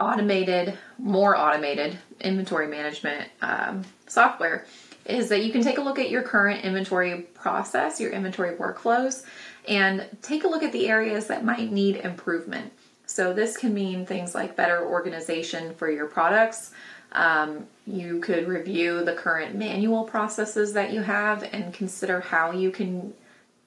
automated, 0.00 0.76
more 0.98 1.36
automated 1.36 1.96
inventory 2.20 2.66
management 2.66 3.28
um, 3.40 3.84
software 4.08 4.66
is 5.06 5.28
that 5.28 5.44
you 5.44 5.52
can 5.52 5.62
take 5.62 5.78
a 5.78 5.80
look 5.80 6.00
at 6.00 6.10
your 6.10 6.22
current 6.22 6.64
inventory 6.64 7.20
process, 7.34 8.00
your 8.00 8.10
inventory 8.10 8.56
workflows, 8.56 9.24
and 9.68 10.08
take 10.22 10.42
a 10.42 10.48
look 10.48 10.64
at 10.64 10.72
the 10.72 10.88
areas 10.88 11.28
that 11.28 11.44
might 11.44 11.70
need 11.70 11.98
improvement. 11.98 12.72
So, 13.06 13.32
this 13.32 13.56
can 13.56 13.72
mean 13.72 14.06
things 14.06 14.34
like 14.34 14.56
better 14.56 14.84
organization 14.84 15.72
for 15.74 15.88
your 15.88 16.06
products. 16.06 16.72
Um, 17.12 17.66
you 17.86 18.20
could 18.20 18.46
review 18.46 19.04
the 19.04 19.14
current 19.14 19.54
manual 19.56 20.04
processes 20.04 20.74
that 20.74 20.92
you 20.92 21.00
have 21.02 21.42
and 21.42 21.74
consider 21.74 22.20
how 22.20 22.52
you 22.52 22.70
can 22.70 23.12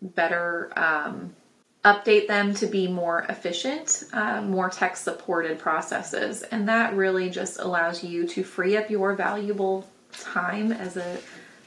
better 0.01 0.71
um, 0.77 1.35
update 1.83 2.27
them 2.27 2.53
to 2.55 2.67
be 2.67 2.88
more 2.88 3.25
efficient, 3.27 4.05
uh, 4.13 4.41
more 4.41 4.69
tech 4.69 4.95
supported 4.95 5.59
processes. 5.59 6.43
And 6.43 6.69
that 6.69 6.95
really 6.95 7.29
just 7.29 7.59
allows 7.59 8.03
you 8.03 8.25
to 8.27 8.43
free 8.43 8.77
up 8.77 8.89
your 8.89 9.13
valuable 9.15 9.88
time 10.12 10.71
as 10.71 10.97
a 10.97 11.17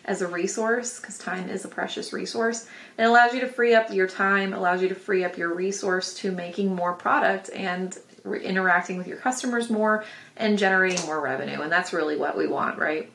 as 0.06 0.22
a 0.22 0.26
resource 0.28 1.00
because 1.00 1.18
time 1.18 1.50
is 1.50 1.64
a 1.64 1.68
precious 1.68 2.12
resource. 2.12 2.68
It 2.96 3.02
allows 3.02 3.34
you 3.34 3.40
to 3.40 3.48
free 3.48 3.74
up 3.74 3.92
your 3.92 4.06
time, 4.06 4.52
allows 4.52 4.80
you 4.80 4.88
to 4.88 4.94
free 4.94 5.24
up 5.24 5.36
your 5.36 5.52
resource 5.52 6.14
to 6.14 6.30
making 6.30 6.74
more 6.74 6.92
product 6.92 7.50
and 7.50 7.96
interacting 8.34 8.98
with 8.98 9.06
your 9.06 9.18
customers 9.18 9.70
more 9.70 10.04
and 10.36 10.58
generating 10.58 11.04
more 11.06 11.20
revenue. 11.20 11.60
And 11.60 11.70
that's 11.70 11.92
really 11.92 12.16
what 12.16 12.36
we 12.36 12.48
want, 12.48 12.78
right? 12.78 13.10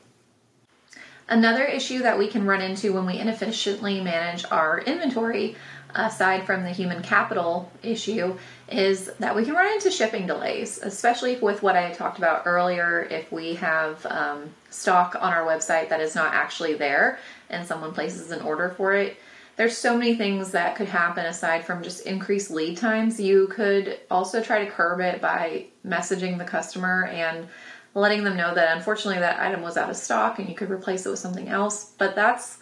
Another 1.28 1.64
issue 1.64 2.00
that 2.00 2.18
we 2.18 2.28
can 2.28 2.46
run 2.46 2.60
into 2.60 2.92
when 2.92 3.06
we 3.06 3.18
inefficiently 3.18 4.00
manage 4.00 4.44
our 4.50 4.80
inventory, 4.80 5.56
aside 5.94 6.44
from 6.44 6.62
the 6.62 6.70
human 6.70 7.02
capital 7.02 7.70
issue, 7.82 8.36
is 8.68 9.10
that 9.18 9.36
we 9.36 9.44
can 9.44 9.54
run 9.54 9.72
into 9.72 9.90
shipping 9.90 10.26
delays, 10.26 10.78
especially 10.82 11.36
with 11.36 11.62
what 11.62 11.76
I 11.76 11.92
talked 11.92 12.18
about 12.18 12.42
earlier. 12.46 13.02
If 13.02 13.30
we 13.30 13.54
have 13.54 14.04
um, 14.06 14.50
stock 14.70 15.14
on 15.18 15.32
our 15.32 15.46
website 15.46 15.90
that 15.90 16.00
is 16.00 16.14
not 16.14 16.34
actually 16.34 16.74
there 16.74 17.18
and 17.48 17.66
someone 17.66 17.92
places 17.92 18.30
an 18.30 18.42
order 18.42 18.70
for 18.70 18.94
it, 18.94 19.16
there's 19.56 19.76
so 19.76 19.96
many 19.96 20.14
things 20.14 20.52
that 20.52 20.76
could 20.76 20.88
happen 20.88 21.26
aside 21.26 21.64
from 21.64 21.82
just 21.82 22.06
increased 22.06 22.50
lead 22.50 22.76
times. 22.76 23.20
You 23.20 23.48
could 23.48 24.00
also 24.10 24.42
try 24.42 24.64
to 24.64 24.70
curb 24.70 25.00
it 25.00 25.20
by 25.20 25.66
messaging 25.86 26.38
the 26.38 26.44
customer 26.44 27.06
and 27.06 27.46
letting 27.94 28.24
them 28.24 28.36
know 28.36 28.54
that 28.54 28.76
unfortunately 28.76 29.20
that 29.20 29.40
item 29.40 29.60
was 29.60 29.76
out 29.76 29.90
of 29.90 29.96
stock 29.96 30.38
and 30.38 30.48
you 30.48 30.54
could 30.54 30.70
replace 30.70 31.04
it 31.04 31.10
with 31.10 31.18
something 31.18 31.48
else. 31.48 31.92
But 31.98 32.14
that's 32.14 32.58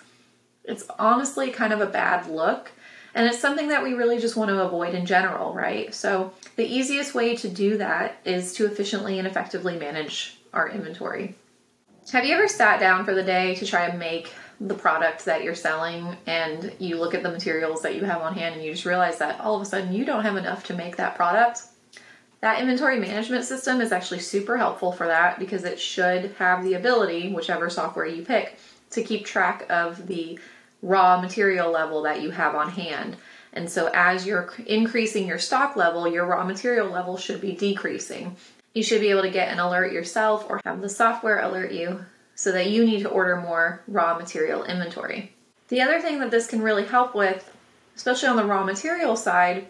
it's 0.65 0.87
honestly 0.99 1.51
kind 1.51 1.73
of 1.73 1.81
a 1.81 1.87
bad 1.87 2.27
look. 2.27 2.73
And 3.15 3.27
it's 3.27 3.41
something 3.41 3.69
that 3.69 3.83
we 3.83 3.95
really 3.95 4.21
just 4.21 4.37
want 4.37 4.51
to 4.51 4.63
avoid 4.63 4.95
in 4.95 5.05
general, 5.05 5.53
right? 5.53 5.93
So, 5.93 6.33
the 6.55 6.65
easiest 6.65 7.13
way 7.13 7.35
to 7.37 7.49
do 7.49 7.77
that 7.79 8.21
is 8.25 8.53
to 8.55 8.67
efficiently 8.67 9.19
and 9.19 9.27
effectively 9.27 9.77
manage 9.77 10.39
our 10.53 10.69
inventory. 10.69 11.35
Have 12.13 12.25
you 12.25 12.35
ever 12.35 12.47
sat 12.47 12.79
down 12.79 13.05
for 13.05 13.15
the 13.15 13.23
day 13.23 13.57
to 13.57 13.67
try 13.67 13.87
and 13.87 13.99
make 13.99 14.33
the 14.61 14.75
product 14.75 15.25
that 15.25 15.43
you're 15.43 15.55
selling 15.55 16.17
and 16.27 16.71
you 16.79 16.99
look 16.99 17.15
at 17.15 17.23
the 17.23 17.31
materials 17.31 17.81
that 17.81 17.97
you 17.97 18.05
have 18.05 18.21
on 18.21 18.35
hand 18.35 18.57
and 18.57 18.65
you 18.65 18.73
just 18.73 18.85
realize 18.85 19.19
that 19.19 19.41
all 19.41 19.57
of 19.57 19.63
a 19.63 19.65
sudden 19.65 19.93
you 19.93 20.05
don't 20.05 20.23
have 20.23 20.37
enough 20.37 20.65
to 20.65 20.75
make 20.75 20.97
that 20.97 21.17
product? 21.17 21.63
That 22.43 22.61
inventory 22.61 22.99
management 22.99 23.45
system 23.45 23.81
is 23.81 23.93
actually 23.93 24.21
super 24.21 24.57
helpful 24.57 24.93
for 24.93 25.07
that 25.07 25.39
because 25.39 25.65
it 25.65 25.81
should 25.81 26.35
have 26.39 26.63
the 26.63 26.75
ability, 26.75 27.33
whichever 27.33 27.71
software 27.71 28.07
you 28.07 28.23
pick, 28.23 28.59
to 28.91 29.03
keep 29.03 29.25
track 29.25 29.67
of 29.71 30.07
the 30.07 30.39
raw 30.83 31.21
material 31.21 31.71
level 31.71 32.03
that 32.03 32.23
you 32.23 32.31
have 32.31 32.55
on 32.55 32.71
hand. 32.71 33.17
And 33.53 33.69
so, 33.69 33.91
as 33.93 34.27
you're 34.27 34.53
increasing 34.67 35.27
your 35.27 35.39
stock 35.39 35.77
level, 35.77 36.09
your 36.09 36.25
raw 36.25 36.45
material 36.45 36.89
level 36.89 37.17
should 37.17 37.41
be 37.41 37.53
decreasing. 37.53 38.37
You 38.75 38.83
should 38.83 39.01
be 39.01 39.11
able 39.11 39.23
to 39.23 39.31
get 39.31 39.53
an 39.53 39.59
alert 39.59 39.93
yourself 39.93 40.47
or 40.49 40.61
have 40.65 40.81
the 40.81 40.89
software 40.89 41.41
alert 41.41 41.73
you 41.73 42.05
so 42.41 42.53
that 42.53 42.71
you 42.71 42.87
need 42.87 43.03
to 43.03 43.09
order 43.11 43.37
more 43.37 43.83
raw 43.87 44.17
material 44.17 44.65
inventory. 44.65 45.31
The 45.69 45.83
other 45.83 46.01
thing 46.01 46.21
that 46.21 46.31
this 46.31 46.47
can 46.47 46.63
really 46.63 46.87
help 46.87 47.15
with, 47.15 47.55
especially 47.95 48.31
on 48.31 48.37
the 48.37 48.47
raw 48.47 48.65
material 48.65 49.15
side, 49.15 49.67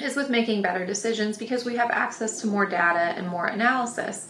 is 0.00 0.16
with 0.16 0.30
making 0.30 0.62
better 0.62 0.86
decisions 0.86 1.36
because 1.36 1.66
we 1.66 1.76
have 1.76 1.90
access 1.90 2.40
to 2.40 2.46
more 2.46 2.64
data 2.64 3.12
and 3.18 3.28
more 3.28 3.44
analysis. 3.44 4.28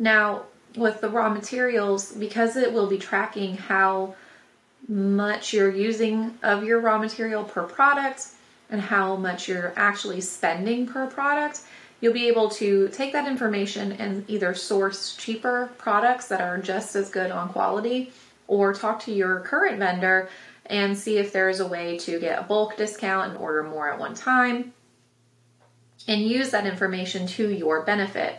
Now, 0.00 0.42
with 0.76 1.00
the 1.00 1.08
raw 1.08 1.28
materials, 1.28 2.10
because 2.10 2.56
it 2.56 2.72
will 2.72 2.88
be 2.88 2.98
tracking 2.98 3.56
how 3.56 4.16
much 4.88 5.52
you're 5.52 5.70
using 5.70 6.36
of 6.42 6.64
your 6.64 6.80
raw 6.80 6.98
material 6.98 7.44
per 7.44 7.62
product 7.62 8.26
and 8.70 8.80
how 8.80 9.14
much 9.14 9.46
you're 9.46 9.72
actually 9.76 10.20
spending 10.20 10.88
per 10.88 11.06
product, 11.06 11.60
you'll 12.02 12.12
be 12.12 12.28
able 12.28 12.50
to 12.50 12.88
take 12.88 13.12
that 13.12 13.26
information 13.26 13.92
and 13.92 14.28
either 14.28 14.52
source 14.52 15.16
cheaper 15.16 15.70
products 15.78 16.26
that 16.26 16.42
are 16.42 16.58
just 16.58 16.94
as 16.96 17.08
good 17.08 17.30
on 17.30 17.48
quality 17.48 18.12
or 18.48 18.74
talk 18.74 19.00
to 19.00 19.12
your 19.12 19.40
current 19.40 19.78
vendor 19.78 20.28
and 20.66 20.98
see 20.98 21.16
if 21.16 21.32
there's 21.32 21.60
a 21.60 21.66
way 21.66 21.96
to 21.96 22.18
get 22.18 22.38
a 22.38 22.42
bulk 22.42 22.76
discount 22.76 23.30
and 23.30 23.38
order 23.38 23.62
more 23.62 23.90
at 23.90 23.98
one 23.98 24.14
time 24.14 24.74
and 26.08 26.22
use 26.22 26.50
that 26.50 26.66
information 26.66 27.26
to 27.26 27.48
your 27.48 27.82
benefit. 27.82 28.36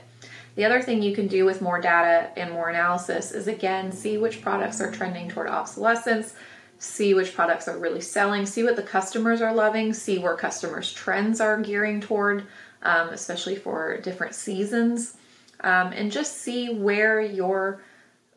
The 0.56 0.66
other 0.66 0.82
thing 0.82 1.02
you 1.02 1.16
can 1.16 1.28
do 1.28 1.46
with 1.46 1.62
more 1.62 1.80
data 1.80 2.30
and 2.36 2.52
more 2.52 2.70
analysis 2.70 3.32
is 3.32 3.48
again 3.48 3.94
see 3.94 4.18
which 4.18 4.42
products 4.42 4.82
are 4.82 4.92
trending 4.92 5.30
toward 5.30 5.48
obsolescence, 5.48 6.36
see 6.80 7.14
which 7.14 7.34
products 7.34 7.70
are 7.70 7.78
really 7.78 8.02
selling, 8.02 8.46
see 8.46 8.64
what 8.64 8.76
the 8.76 8.84
customers 8.84 9.42
are 9.42 9.54
loving, 9.54 9.94
see 9.94 10.20
where 10.20 10.36
customers' 10.36 10.92
trends 10.92 11.40
are 11.40 11.62
gearing 11.62 12.02
toward, 12.02 12.46
um, 12.84 13.10
especially 13.10 13.56
for 13.56 13.98
different 13.98 14.36
seasons, 14.36 15.16
um, 15.62 15.92
and 15.94 16.12
just 16.12 16.38
see 16.38 16.74
where 16.74 17.20
your 17.22 17.82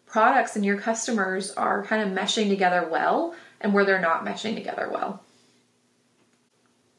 products 0.06 0.56
and 0.56 0.64
your 0.64 0.78
customers 0.78 1.50
are 1.52 1.84
kind 1.84 2.02
of 2.02 2.16
meshing 2.16 2.48
together 2.48 2.88
well 2.90 3.34
and 3.60 3.74
where 3.74 3.84
they're 3.84 4.00
not 4.00 4.24
meshing 4.24 4.54
together 4.54 4.88
well. 4.90 5.22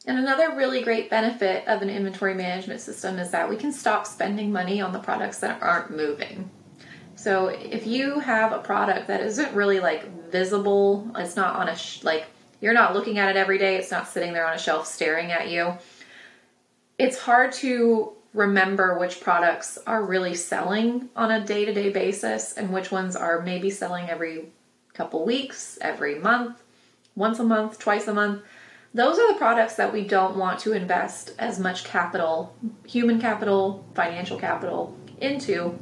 And 0.05 0.17
another 0.17 0.55
really 0.55 0.81
great 0.83 1.09
benefit 1.09 1.67
of 1.67 1.81
an 1.81 1.89
inventory 1.89 2.33
management 2.33 2.79
system 2.79 3.19
is 3.19 3.31
that 3.31 3.49
we 3.49 3.57
can 3.57 3.73
stop 3.73 4.07
spending 4.07 4.51
money 4.51 4.79
on 4.79 4.93
the 4.93 4.99
products 4.99 5.39
that 5.39 5.61
aren't 5.61 5.91
moving. 5.91 6.49
So 7.15 7.47
if 7.47 7.85
you 7.85 8.19
have 8.19 8.53
a 8.53 8.59
product 8.59 9.07
that 9.07 9.21
isn't 9.21 9.53
really 9.53 9.79
like 9.79 10.29
visible, 10.29 11.09
it's 11.15 11.35
not 11.35 11.55
on 11.57 11.67
a 11.67 11.75
sh- 11.75 12.03
like 12.03 12.25
you're 12.61 12.73
not 12.73 12.93
looking 12.93 13.17
at 13.17 13.29
it 13.29 13.35
every 13.35 13.57
day, 13.57 13.75
it's 13.75 13.91
not 13.91 14.07
sitting 14.07 14.33
there 14.33 14.47
on 14.47 14.53
a 14.53 14.59
shelf 14.59 14.87
staring 14.87 15.31
at 15.31 15.49
you. 15.49 15.73
It's 16.97 17.19
hard 17.19 17.51
to 17.53 18.13
remember 18.33 18.97
which 18.97 19.21
products 19.21 19.77
are 19.87 20.03
really 20.03 20.35
selling 20.35 21.09
on 21.15 21.31
a 21.31 21.45
day-to-day 21.45 21.91
basis 21.91 22.53
and 22.53 22.71
which 22.71 22.91
ones 22.91 23.15
are 23.15 23.41
maybe 23.41 23.69
selling 23.69 24.09
every 24.09 24.51
couple 24.93 25.25
weeks, 25.25 25.77
every 25.81 26.15
month, 26.19 26.61
once 27.15 27.39
a 27.39 27.43
month, 27.43 27.79
twice 27.79 28.07
a 28.07 28.13
month 28.13 28.41
those 28.93 29.19
are 29.19 29.31
the 29.31 29.37
products 29.37 29.75
that 29.75 29.93
we 29.93 30.03
don't 30.03 30.37
want 30.37 30.59
to 30.61 30.73
invest 30.73 31.33
as 31.37 31.59
much 31.59 31.83
capital, 31.83 32.55
human 32.85 33.19
capital, 33.19 33.85
financial 33.93 34.39
capital 34.39 34.97
into. 35.19 35.77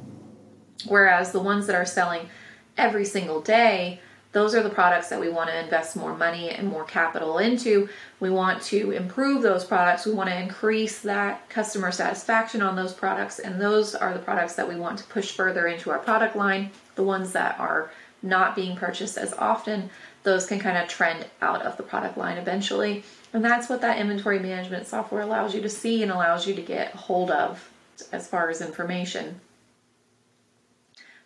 Whereas 0.85 1.31
the 1.31 1.39
ones 1.39 1.67
that 1.67 1.77
are 1.77 1.85
selling 1.85 2.29
every 2.77 3.05
single 3.05 3.39
day, 3.39 4.01
those 4.35 4.53
are 4.53 4.61
the 4.61 4.69
products 4.69 5.07
that 5.07 5.19
we 5.21 5.29
want 5.29 5.49
to 5.49 5.57
invest 5.57 5.95
more 5.95 6.13
money 6.13 6.49
and 6.49 6.67
more 6.67 6.83
capital 6.83 7.37
into. 7.37 7.87
We 8.19 8.29
want 8.29 8.61
to 8.63 8.91
improve 8.91 9.41
those 9.41 9.63
products. 9.63 10.05
We 10.05 10.11
want 10.11 10.29
to 10.29 10.37
increase 10.37 10.99
that 11.03 11.47
customer 11.47 11.89
satisfaction 11.89 12.61
on 12.61 12.75
those 12.75 12.93
products. 12.93 13.39
And 13.39 13.61
those 13.61 13.95
are 13.95 14.11
the 14.11 14.19
products 14.19 14.55
that 14.55 14.67
we 14.67 14.75
want 14.75 14.97
to 14.97 15.05
push 15.05 15.31
further 15.31 15.67
into 15.67 15.89
our 15.89 15.99
product 15.99 16.35
line. 16.35 16.71
The 16.95 17.03
ones 17.03 17.31
that 17.31 17.57
are 17.61 17.91
not 18.21 18.57
being 18.57 18.75
purchased 18.75 19.17
as 19.17 19.31
often, 19.35 19.89
those 20.23 20.47
can 20.47 20.59
kind 20.59 20.77
of 20.77 20.89
trend 20.89 21.25
out 21.41 21.61
of 21.61 21.77
the 21.77 21.83
product 21.83 22.17
line 22.17 22.37
eventually. 22.37 23.05
And 23.31 23.41
that's 23.41 23.69
what 23.69 23.79
that 23.79 23.99
inventory 23.99 24.39
management 24.39 24.85
software 24.85 25.21
allows 25.21 25.55
you 25.55 25.61
to 25.61 25.69
see 25.69 26.03
and 26.03 26.11
allows 26.11 26.45
you 26.45 26.53
to 26.55 26.61
get 26.61 26.93
hold 26.93 27.31
of 27.31 27.71
as 28.11 28.27
far 28.27 28.49
as 28.49 28.59
information. 28.59 29.39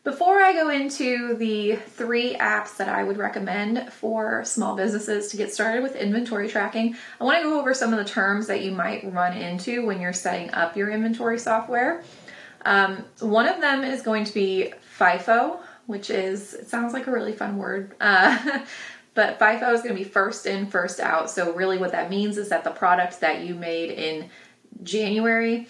Before 0.04 0.40
I 0.40 0.54
go 0.54 0.70
into 0.70 1.36
the 1.36 1.76
three 1.76 2.34
apps 2.36 2.78
that 2.78 2.88
I 2.88 3.04
would 3.04 3.18
recommend 3.18 3.92
for 3.92 4.46
small 4.46 4.78
businesses 4.78 5.28
to 5.28 5.38
get 5.38 5.54
started 5.54 5.84
with 5.84 5.98
inventory 5.98 6.48
tracking, 6.48 6.96
I 7.20 7.26
want 7.26 7.40
to 7.40 7.44
go 7.44 7.60
over 7.60 7.74
some 7.74 7.92
of 7.92 8.00
the 8.00 8.10
terms 8.10 8.48
that 8.48 8.64
you 8.64 8.72
might 8.72 9.12
run 9.14 9.36
into 9.36 9.86
when 9.86 10.00
you're 10.00 10.14
setting 10.14 10.52
up 10.54 10.78
your 10.78 10.90
inventory 10.90 11.38
software. 11.38 12.02
Um, 12.64 13.04
one 13.20 13.48
of 13.48 13.60
them 13.60 13.84
is 13.84 14.02
going 14.02 14.24
to 14.24 14.34
be 14.34 14.74
FIFO, 14.98 15.60
which 15.88 16.10
is, 16.10 16.54
it 16.54 16.70
sounds 16.70 16.94
like 16.94 17.08
a 17.08 17.12
really 17.12 17.34
fun 17.34 17.58
word. 17.58 17.96
Uh, 18.02 18.60
but 19.16 19.38
FIFO 19.38 19.74
is 19.74 19.82
going 19.82 19.94
to 19.94 20.02
be 20.02 20.06
first 20.06 20.46
in, 20.46 20.68
first 20.68 21.02
out. 21.02 21.30
So, 21.30 21.52
really, 21.52 21.78
what 21.78 21.92
that 21.92 22.10
means 22.10 22.38
is 22.38 22.48
that 22.50 22.64
the 22.64 22.72
product 22.72 23.20
that 23.20 23.42
you 23.42 23.54
made 23.54 23.90
in 23.90 24.30
January 24.82 25.68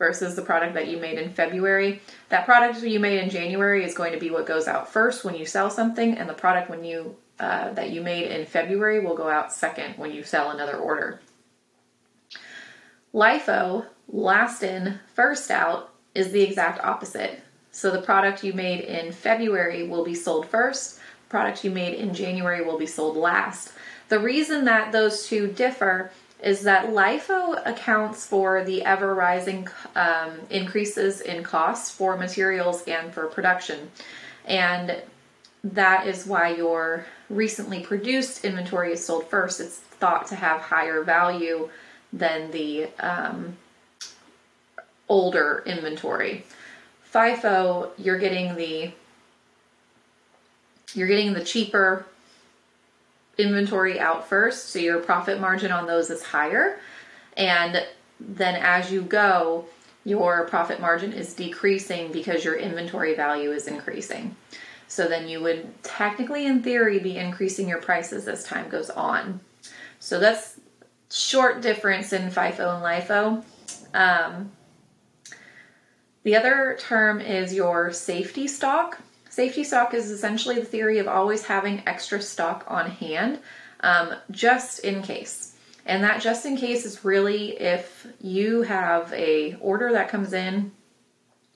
versus 0.00 0.34
the 0.34 0.42
product 0.42 0.74
that 0.74 0.88
you 0.88 0.96
made 0.96 1.18
in 1.18 1.30
February, 1.30 2.00
that 2.30 2.46
product 2.46 2.82
you 2.82 2.98
made 2.98 3.22
in 3.22 3.30
January 3.30 3.84
is 3.84 3.94
going 3.94 4.12
to 4.12 4.18
be 4.18 4.30
what 4.30 4.46
goes 4.46 4.66
out 4.66 4.92
first 4.92 5.24
when 5.24 5.36
you 5.36 5.46
sell 5.46 5.70
something, 5.70 6.16
and 6.16 6.28
the 6.28 6.34
product 6.34 6.68
when 6.68 6.82
you 6.82 7.14
uh, 7.38 7.72
that 7.72 7.90
you 7.90 8.02
made 8.02 8.30
in 8.30 8.44
February 8.44 9.00
will 9.00 9.14
go 9.16 9.28
out 9.28 9.52
second 9.52 9.94
when 9.96 10.10
you 10.12 10.22
sell 10.22 10.50
another 10.50 10.76
order. 10.76 11.20
LIFO, 13.14 13.86
last 14.08 14.62
in, 14.62 14.98
first 15.14 15.50
out, 15.50 15.94
is 16.14 16.32
the 16.32 16.42
exact 16.42 16.84
opposite. 16.84 17.40
So 17.70 17.90
the 17.90 18.02
product 18.02 18.44
you 18.44 18.52
made 18.52 18.80
in 18.80 19.12
February 19.12 19.86
will 19.86 20.04
be 20.04 20.14
sold 20.14 20.46
first, 20.46 20.98
product 21.28 21.64
you 21.64 21.70
made 21.70 21.94
in 21.94 22.12
January 22.12 22.62
will 22.62 22.78
be 22.78 22.86
sold 22.86 23.16
last. 23.16 23.72
The 24.08 24.18
reason 24.18 24.64
that 24.64 24.92
those 24.92 25.26
two 25.26 25.46
differ 25.46 26.10
is 26.42 26.62
that 26.62 26.88
LIFO 26.88 27.66
accounts 27.66 28.26
for 28.26 28.64
the 28.64 28.84
ever 28.84 29.14
rising 29.14 29.68
um, 29.94 30.32
increases 30.48 31.20
in 31.20 31.42
costs 31.42 31.90
for 31.90 32.16
materials 32.16 32.82
and 32.86 33.12
for 33.12 33.26
production. 33.26 33.90
And 34.46 34.96
that 35.62 36.06
is 36.06 36.26
why 36.26 36.54
your 36.54 37.06
recently 37.28 37.80
produced 37.80 38.44
inventory 38.44 38.92
is 38.92 39.04
sold 39.04 39.28
first. 39.28 39.60
It's 39.60 39.76
thought 39.76 40.26
to 40.28 40.34
have 40.34 40.62
higher 40.62 41.02
value 41.02 41.68
than 42.12 42.50
the 42.50 42.88
um, 42.98 43.56
older 45.08 45.62
inventory. 45.66 46.44
FIFO, 47.12 47.90
you're 47.98 48.18
getting 48.18 48.54
the 48.56 48.92
you're 50.94 51.08
getting 51.08 51.34
the 51.34 51.44
cheaper 51.44 52.04
inventory 53.40 53.98
out 53.98 54.28
first, 54.28 54.70
so 54.70 54.78
your 54.78 54.98
profit 54.98 55.40
margin 55.40 55.72
on 55.72 55.86
those 55.86 56.10
is 56.10 56.22
higher. 56.22 56.78
And 57.36 57.84
then 58.20 58.54
as 58.56 58.92
you 58.92 59.02
go, 59.02 59.66
your 60.04 60.46
profit 60.46 60.80
margin 60.80 61.12
is 61.12 61.34
decreasing 61.34 62.12
because 62.12 62.44
your 62.44 62.56
inventory 62.56 63.14
value 63.14 63.52
is 63.52 63.66
increasing. 63.66 64.36
So 64.88 65.06
then 65.06 65.28
you 65.28 65.40
would 65.40 65.82
technically, 65.82 66.46
in 66.46 66.62
theory, 66.62 66.98
be 66.98 67.16
increasing 67.16 67.68
your 67.68 67.80
prices 67.80 68.26
as 68.26 68.44
time 68.44 68.68
goes 68.68 68.90
on. 68.90 69.40
So 70.00 70.18
that's 70.18 70.58
short 71.10 71.60
difference 71.60 72.12
in 72.12 72.30
FIFO 72.30 72.76
and 72.76 72.84
LIFO. 72.84 73.44
Um, 73.94 74.52
the 76.22 76.36
other 76.36 76.76
term 76.80 77.20
is 77.20 77.54
your 77.54 77.92
safety 77.92 78.46
stock. 78.48 79.00
Safety 79.30 79.62
stock 79.62 79.94
is 79.94 80.10
essentially 80.10 80.56
the 80.56 80.64
theory 80.64 80.98
of 80.98 81.06
always 81.06 81.44
having 81.44 81.82
extra 81.86 82.20
stock 82.20 82.64
on 82.66 82.90
hand 82.90 83.38
um, 83.78 84.12
just 84.30 84.80
in 84.80 85.02
case. 85.02 85.54
And 85.86 86.02
that 86.02 86.20
just 86.20 86.44
in 86.44 86.56
case 86.56 86.84
is 86.84 87.04
really 87.04 87.52
if 87.58 88.08
you 88.20 88.62
have 88.62 89.12
a 89.12 89.54
order 89.60 89.92
that 89.92 90.08
comes 90.08 90.32
in 90.32 90.72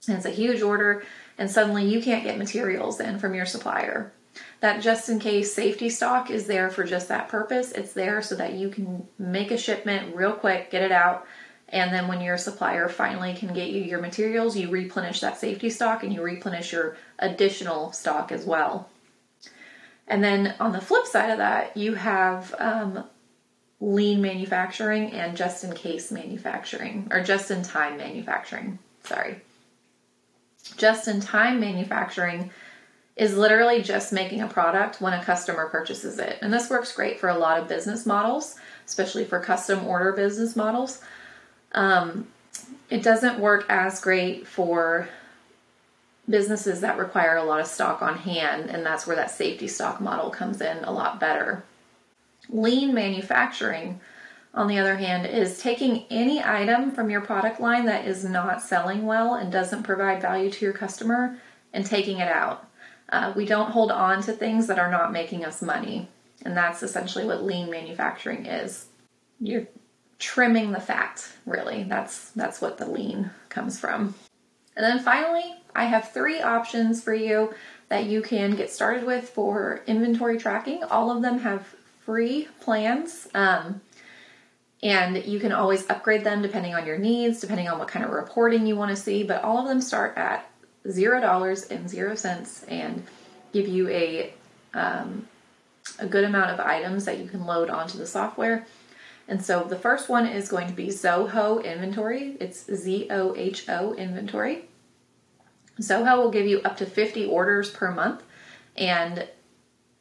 and 0.06 0.16
it's 0.16 0.24
a 0.24 0.30
huge 0.30 0.62
order 0.62 1.04
and 1.36 1.50
suddenly 1.50 1.84
you 1.84 2.00
can't 2.00 2.22
get 2.22 2.38
materials 2.38 3.00
in 3.00 3.18
from 3.18 3.34
your 3.34 3.44
supplier. 3.44 4.12
That 4.60 4.80
just 4.80 5.08
in 5.08 5.18
case 5.18 5.52
safety 5.52 5.90
stock 5.90 6.30
is 6.30 6.46
there 6.46 6.70
for 6.70 6.84
just 6.84 7.08
that 7.08 7.28
purpose. 7.28 7.72
It's 7.72 7.92
there 7.92 8.22
so 8.22 8.36
that 8.36 8.54
you 8.54 8.68
can 8.68 9.06
make 9.18 9.50
a 9.50 9.58
shipment 9.58 10.14
real 10.14 10.32
quick, 10.32 10.70
get 10.70 10.82
it 10.82 10.92
out, 10.92 11.26
and 11.68 11.92
then 11.92 12.08
when 12.08 12.20
your 12.20 12.38
supplier 12.38 12.88
finally 12.88 13.34
can 13.34 13.52
get 13.52 13.70
you 13.70 13.82
your 13.82 14.00
materials, 14.00 14.56
you 14.56 14.68
replenish 14.70 15.20
that 15.20 15.38
safety 15.38 15.70
stock 15.70 16.02
and 16.02 16.12
you 16.12 16.22
replenish 16.22 16.72
your 16.72 16.96
additional 17.18 17.92
stock 17.92 18.30
as 18.30 18.44
well. 18.44 18.88
And 20.06 20.22
then 20.22 20.54
on 20.60 20.72
the 20.72 20.80
flip 20.80 21.06
side 21.06 21.30
of 21.30 21.38
that, 21.38 21.76
you 21.76 21.94
have 21.94 22.54
um, 22.58 23.04
lean 23.80 24.20
manufacturing 24.20 25.12
and 25.12 25.36
just 25.36 25.64
in 25.64 25.74
case 25.74 26.10
manufacturing, 26.10 27.08
or 27.10 27.22
just 27.22 27.50
in 27.50 27.62
time 27.62 27.96
manufacturing. 27.96 28.78
Sorry. 29.04 29.40
Just 30.76 31.08
in 31.08 31.20
time 31.20 31.60
manufacturing 31.60 32.50
is 33.16 33.36
literally 33.36 33.80
just 33.80 34.12
making 34.12 34.40
a 34.40 34.48
product 34.48 35.00
when 35.00 35.12
a 35.12 35.24
customer 35.24 35.68
purchases 35.68 36.18
it. 36.18 36.38
And 36.42 36.52
this 36.52 36.68
works 36.68 36.92
great 36.92 37.20
for 37.20 37.28
a 37.28 37.38
lot 37.38 37.60
of 37.60 37.68
business 37.68 38.06
models, 38.06 38.56
especially 38.86 39.24
for 39.24 39.38
custom 39.40 39.86
order 39.86 40.12
business 40.12 40.56
models. 40.56 41.00
Um, 41.74 42.28
it 42.88 43.02
doesn't 43.02 43.38
work 43.38 43.66
as 43.68 44.00
great 44.00 44.46
for 44.46 45.08
businesses 46.28 46.80
that 46.80 46.98
require 46.98 47.36
a 47.36 47.44
lot 47.44 47.60
of 47.60 47.66
stock 47.66 48.00
on 48.02 48.16
hand, 48.16 48.70
and 48.70 48.84
that's 48.84 49.06
where 49.06 49.16
that 49.16 49.30
safety 49.30 49.68
stock 49.68 50.00
model 50.00 50.30
comes 50.30 50.60
in 50.60 50.84
a 50.84 50.92
lot 50.92 51.20
better. 51.20 51.64
Lean 52.48 52.94
manufacturing, 52.94 54.00
on 54.54 54.68
the 54.68 54.78
other 54.78 54.96
hand, 54.96 55.26
is 55.26 55.58
taking 55.58 56.04
any 56.10 56.42
item 56.42 56.90
from 56.92 57.10
your 57.10 57.20
product 57.20 57.60
line 57.60 57.84
that 57.86 58.06
is 58.06 58.24
not 58.24 58.62
selling 58.62 59.04
well 59.04 59.34
and 59.34 59.50
doesn't 59.50 59.82
provide 59.82 60.22
value 60.22 60.50
to 60.50 60.64
your 60.64 60.74
customer 60.74 61.36
and 61.72 61.84
taking 61.84 62.18
it 62.18 62.28
out. 62.28 62.68
Uh, 63.10 63.32
we 63.36 63.44
don't 63.44 63.72
hold 63.72 63.90
on 63.90 64.22
to 64.22 64.32
things 64.32 64.66
that 64.66 64.78
are 64.78 64.90
not 64.90 65.12
making 65.12 65.44
us 65.44 65.60
money, 65.60 66.08
and 66.44 66.56
that's 66.56 66.82
essentially 66.82 67.24
what 67.24 67.44
lean 67.44 67.70
manufacturing 67.70 68.46
is. 68.46 68.86
You're 69.40 69.66
trimming 70.18 70.72
the 70.72 70.80
fat, 70.80 71.28
really. 71.46 71.84
That's 71.84 72.30
that's 72.30 72.60
what 72.60 72.78
the 72.78 72.86
lean 72.86 73.30
comes 73.48 73.78
from. 73.78 74.14
And 74.76 74.84
then 74.84 74.98
finally, 74.98 75.54
I 75.74 75.84
have 75.84 76.12
three 76.12 76.40
options 76.40 77.02
for 77.02 77.14
you 77.14 77.54
that 77.88 78.04
you 78.06 78.22
can 78.22 78.56
get 78.56 78.70
started 78.70 79.04
with 79.04 79.28
for 79.28 79.82
inventory 79.86 80.38
tracking. 80.38 80.82
All 80.84 81.10
of 81.10 81.22
them 81.22 81.38
have 81.38 81.66
free 82.04 82.48
plans. 82.60 83.28
Um, 83.34 83.80
and 84.82 85.24
you 85.24 85.40
can 85.40 85.52
always 85.52 85.88
upgrade 85.88 86.24
them 86.24 86.42
depending 86.42 86.74
on 86.74 86.86
your 86.86 86.98
needs, 86.98 87.40
depending 87.40 87.68
on 87.68 87.78
what 87.78 87.88
kind 87.88 88.04
of 88.04 88.10
reporting 88.10 88.66
you 88.66 88.76
want 88.76 88.90
to 88.90 88.96
see. 88.96 89.22
But 89.22 89.42
all 89.42 89.58
of 89.58 89.66
them 89.66 89.80
start 89.80 90.16
at 90.16 90.48
zero 90.90 91.20
dollars 91.20 91.64
and 91.64 91.88
zero 91.88 92.14
cents 92.14 92.64
and 92.64 93.02
give 93.52 93.66
you 93.66 93.88
a 93.88 94.34
um, 94.74 95.26
a 95.98 96.06
good 96.06 96.24
amount 96.24 96.50
of 96.50 96.60
items 96.60 97.04
that 97.06 97.18
you 97.18 97.28
can 97.28 97.46
load 97.46 97.70
onto 97.70 97.96
the 97.96 98.06
software. 98.06 98.66
And 99.26 99.42
so 99.42 99.64
the 99.64 99.78
first 99.78 100.08
one 100.08 100.26
is 100.26 100.48
going 100.48 100.66
to 100.68 100.74
be 100.74 100.88
Zoho 100.88 101.64
Inventory. 101.64 102.36
It's 102.40 102.64
Z 102.72 103.08
O 103.10 103.34
H 103.36 103.68
O 103.68 103.94
Inventory. 103.94 104.66
Zoho 105.80 106.18
will 106.18 106.30
give 106.30 106.46
you 106.46 106.60
up 106.60 106.76
to 106.76 106.86
50 106.86 107.26
orders 107.26 107.70
per 107.70 107.90
month, 107.90 108.22
and 108.76 109.26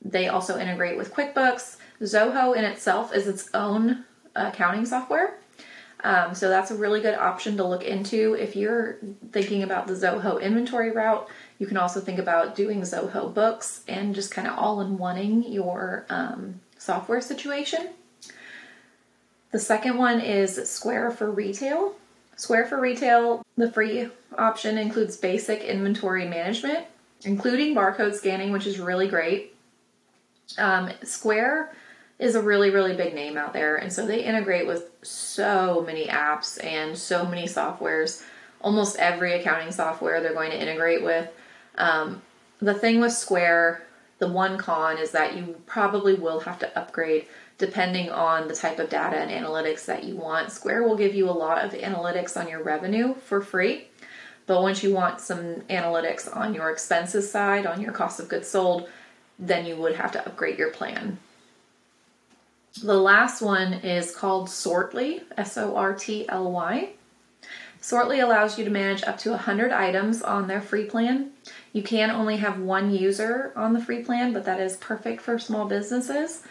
they 0.03 0.27
also 0.27 0.57
integrate 0.57 0.97
with 0.97 1.13
QuickBooks. 1.13 1.77
Zoho 2.01 2.55
in 2.55 2.65
itself 2.65 3.13
is 3.13 3.27
its 3.27 3.49
own 3.53 4.03
accounting 4.35 4.85
software. 4.85 5.39
Um, 6.03 6.35
so 6.35 6.49
that's 6.49 6.69
a 6.69 6.75
really 6.75 6.99
good 6.99 7.15
option 7.15 7.55
to 7.57 7.63
look 7.63 7.83
into 7.83 8.33
if 8.33 8.57
you're 8.57 8.97
thinking 9.31 9.63
about 9.63 9.87
the 9.87 9.93
Zoho 9.93 10.41
inventory 10.41 10.91
route. 10.91 11.29
You 11.59 11.65
can 11.65 11.77
also 11.77 12.01
think 12.01 12.19
about 12.19 12.55
doing 12.55 12.81
Zoho 12.81 13.33
books 13.33 13.83
and 13.87 14.13
just 14.13 14.29
kind 14.29 14.47
of 14.47 14.57
all 14.57 14.81
in 14.81 14.97
oneing 14.97 15.51
your 15.51 16.05
um, 16.09 16.59
software 16.77 17.21
situation. 17.21 17.89
The 19.53 19.59
second 19.59 19.99
one 19.99 20.19
is 20.19 20.55
Square 20.67 21.11
for 21.11 21.29
Retail. 21.29 21.93
Square 22.37 22.65
for 22.65 22.81
Retail, 22.81 23.43
the 23.55 23.71
free 23.71 24.09
option 24.35 24.79
includes 24.79 25.15
basic 25.15 25.61
inventory 25.61 26.27
management, 26.27 26.87
including 27.23 27.75
barcode 27.75 28.15
scanning, 28.15 28.51
which 28.51 28.65
is 28.65 28.79
really 28.79 29.07
great. 29.07 29.55
Um, 30.57 30.89
Square 31.03 31.75
is 32.17 32.33
a 32.33 32.41
really, 32.41 32.71
really 32.71 32.95
big 32.95 33.13
name 33.13 33.37
out 33.37 33.53
there, 33.53 33.75
and 33.75 33.93
so 33.93 34.07
they 34.07 34.23
integrate 34.23 34.65
with 34.65 34.89
so 35.03 35.83
many 35.85 36.07
apps 36.07 36.61
and 36.63 36.97
so 36.97 37.23
many 37.23 37.43
softwares. 37.43 38.23
Almost 38.59 38.95
every 38.95 39.33
accounting 39.33 39.71
software 39.71 40.19
they're 40.19 40.33
going 40.33 40.49
to 40.49 40.59
integrate 40.59 41.03
with. 41.03 41.29
Um, 41.75 42.23
the 42.59 42.73
thing 42.73 42.99
with 42.99 43.13
Square, 43.13 43.83
the 44.17 44.29
one 44.29 44.57
con 44.57 44.97
is 44.97 45.11
that 45.11 45.35
you 45.35 45.61
probably 45.67 46.15
will 46.15 46.39
have 46.39 46.57
to 46.57 46.79
upgrade 46.79 47.27
depending 47.57 48.09
on 48.09 48.47
the 48.47 48.55
type 48.55 48.79
of 48.79 48.89
data 48.89 49.17
and 49.17 49.31
analytics 49.31 49.85
that 49.85 50.03
you 50.03 50.15
want. 50.15 50.51
Square 50.51 50.83
will 50.83 50.97
give 50.97 51.15
you 51.15 51.29
a 51.29 51.31
lot 51.31 51.63
of 51.63 51.71
analytics 51.71 52.39
on 52.39 52.49
your 52.49 52.63
revenue 52.63 53.15
for 53.15 53.41
free. 53.41 53.87
But 54.45 54.61
once 54.61 54.83
you 54.83 54.93
want 54.93 55.21
some 55.21 55.61
analytics 55.69 56.35
on 56.35 56.53
your 56.53 56.69
expenses 56.69 57.31
side, 57.31 57.65
on 57.65 57.81
your 57.81 57.93
cost 57.93 58.19
of 58.19 58.27
goods 58.27 58.49
sold, 58.49 58.89
then 59.39 59.65
you 59.65 59.75
would 59.77 59.95
have 59.95 60.11
to 60.13 60.25
upgrade 60.25 60.59
your 60.59 60.71
plan. 60.71 61.17
The 62.81 62.97
last 62.97 63.41
one 63.41 63.73
is 63.73 64.15
called 64.15 64.49
Sortly, 64.49 65.21
S 65.37 65.57
O 65.57 65.75
R 65.75 65.93
T 65.93 66.27
L 66.27 66.51
Y. 66.51 66.89
Sortly 67.79 68.19
allows 68.21 68.57
you 68.57 68.65
to 68.65 68.71
manage 68.71 69.03
up 69.03 69.17
to 69.19 69.31
100 69.31 69.71
items 69.71 70.21
on 70.21 70.47
their 70.47 70.61
free 70.61 70.85
plan. 70.85 71.31
You 71.73 71.83
can 71.83 72.09
only 72.09 72.37
have 72.37 72.59
one 72.59 72.95
user 72.95 73.51
on 73.55 73.73
the 73.73 73.81
free 73.81 74.03
plan, 74.03 74.33
but 74.33 74.45
that 74.45 74.59
is 74.59 74.77
perfect 74.77 75.21
for 75.21 75.37
small 75.37 75.65
businesses. 75.65 76.43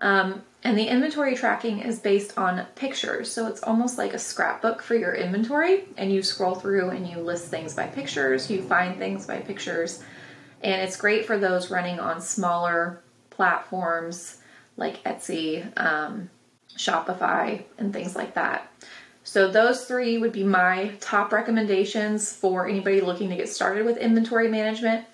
Um, 0.00 0.42
and 0.62 0.76
the 0.76 0.88
inventory 0.88 1.34
tracking 1.34 1.80
is 1.80 1.98
based 1.98 2.36
on 2.36 2.66
pictures. 2.74 3.32
So 3.32 3.46
it's 3.46 3.62
almost 3.62 3.96
like 3.96 4.12
a 4.12 4.18
scrapbook 4.18 4.82
for 4.82 4.94
your 4.94 5.14
inventory. 5.14 5.84
And 5.96 6.12
you 6.12 6.22
scroll 6.22 6.54
through 6.54 6.90
and 6.90 7.06
you 7.06 7.18
list 7.18 7.48
things 7.48 7.74
by 7.74 7.86
pictures, 7.86 8.50
you 8.50 8.62
find 8.62 8.98
things 8.98 9.26
by 9.26 9.38
pictures. 9.38 10.02
And 10.62 10.82
it's 10.82 10.96
great 10.96 11.24
for 11.24 11.38
those 11.38 11.70
running 11.70 11.98
on 11.98 12.20
smaller 12.20 13.02
platforms 13.30 14.36
like 14.76 15.02
Etsy, 15.04 15.66
um, 15.78 16.28
Shopify, 16.76 17.62
and 17.78 17.92
things 17.92 18.14
like 18.14 18.34
that. 18.34 18.70
So, 19.22 19.50
those 19.50 19.84
three 19.84 20.18
would 20.18 20.32
be 20.32 20.44
my 20.44 20.92
top 21.00 21.32
recommendations 21.32 22.32
for 22.32 22.66
anybody 22.66 23.00
looking 23.00 23.28
to 23.28 23.36
get 23.36 23.48
started 23.48 23.84
with 23.84 23.98
inventory 23.98 24.48
management. 24.48 25.04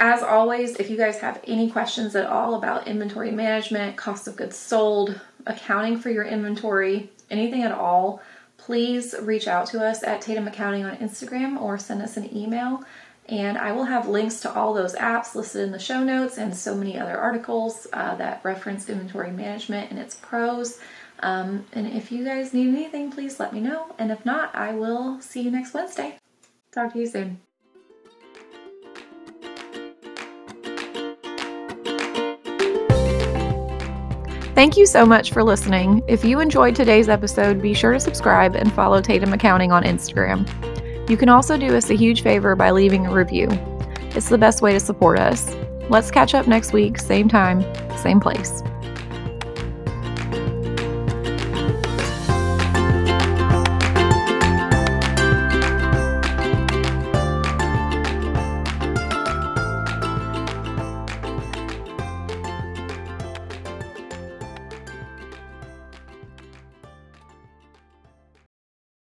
As 0.00 0.22
always, 0.22 0.76
if 0.76 0.90
you 0.90 0.96
guys 0.96 1.18
have 1.18 1.40
any 1.44 1.70
questions 1.70 2.14
at 2.14 2.26
all 2.26 2.54
about 2.54 2.86
inventory 2.86 3.32
management, 3.32 3.96
cost 3.96 4.28
of 4.28 4.36
goods 4.36 4.56
sold, 4.56 5.20
accounting 5.44 5.98
for 5.98 6.08
your 6.08 6.24
inventory, 6.24 7.10
anything 7.30 7.62
at 7.62 7.72
all, 7.72 8.22
please 8.58 9.14
reach 9.20 9.48
out 9.48 9.66
to 9.68 9.84
us 9.84 10.04
at 10.04 10.20
Tatum 10.20 10.46
Accounting 10.46 10.84
on 10.84 10.96
Instagram 10.98 11.60
or 11.60 11.78
send 11.78 12.00
us 12.00 12.16
an 12.16 12.36
email. 12.36 12.84
And 13.28 13.58
I 13.58 13.72
will 13.72 13.84
have 13.84 14.08
links 14.08 14.40
to 14.40 14.52
all 14.52 14.72
those 14.72 14.94
apps 14.94 15.34
listed 15.34 15.62
in 15.62 15.72
the 15.72 15.78
show 15.78 16.04
notes 16.04 16.38
and 16.38 16.54
so 16.56 16.74
many 16.76 16.96
other 16.96 17.18
articles 17.18 17.86
uh, 17.92 18.14
that 18.16 18.40
reference 18.44 18.88
inventory 18.88 19.32
management 19.32 19.90
and 19.90 19.98
its 19.98 20.14
pros. 20.14 20.78
Um, 21.20 21.66
and 21.72 21.88
if 21.88 22.12
you 22.12 22.24
guys 22.24 22.54
need 22.54 22.68
anything, 22.68 23.10
please 23.10 23.40
let 23.40 23.52
me 23.52 23.60
know. 23.60 23.94
And 23.98 24.12
if 24.12 24.24
not, 24.24 24.54
I 24.54 24.72
will 24.72 25.20
see 25.20 25.42
you 25.42 25.50
next 25.50 25.74
Wednesday. 25.74 26.18
Talk 26.72 26.92
to 26.92 27.00
you 27.00 27.06
soon. 27.06 27.40
Thank 34.58 34.76
you 34.76 34.86
so 34.86 35.06
much 35.06 35.30
for 35.30 35.44
listening. 35.44 36.02
If 36.08 36.24
you 36.24 36.40
enjoyed 36.40 36.74
today's 36.74 37.08
episode, 37.08 37.62
be 37.62 37.74
sure 37.74 37.92
to 37.92 38.00
subscribe 38.00 38.56
and 38.56 38.72
follow 38.72 39.00
Tatum 39.00 39.32
Accounting 39.32 39.70
on 39.70 39.84
Instagram. 39.84 40.48
You 41.08 41.16
can 41.16 41.28
also 41.28 41.56
do 41.56 41.76
us 41.76 41.90
a 41.90 41.94
huge 41.94 42.24
favor 42.24 42.56
by 42.56 42.72
leaving 42.72 43.06
a 43.06 43.12
review. 43.12 43.46
It's 44.16 44.28
the 44.28 44.36
best 44.36 44.60
way 44.60 44.72
to 44.72 44.80
support 44.80 45.20
us. 45.20 45.54
Let's 45.90 46.10
catch 46.10 46.34
up 46.34 46.48
next 46.48 46.72
week, 46.72 46.98
same 46.98 47.28
time, 47.28 47.62
same 47.98 48.18
place. 48.18 48.64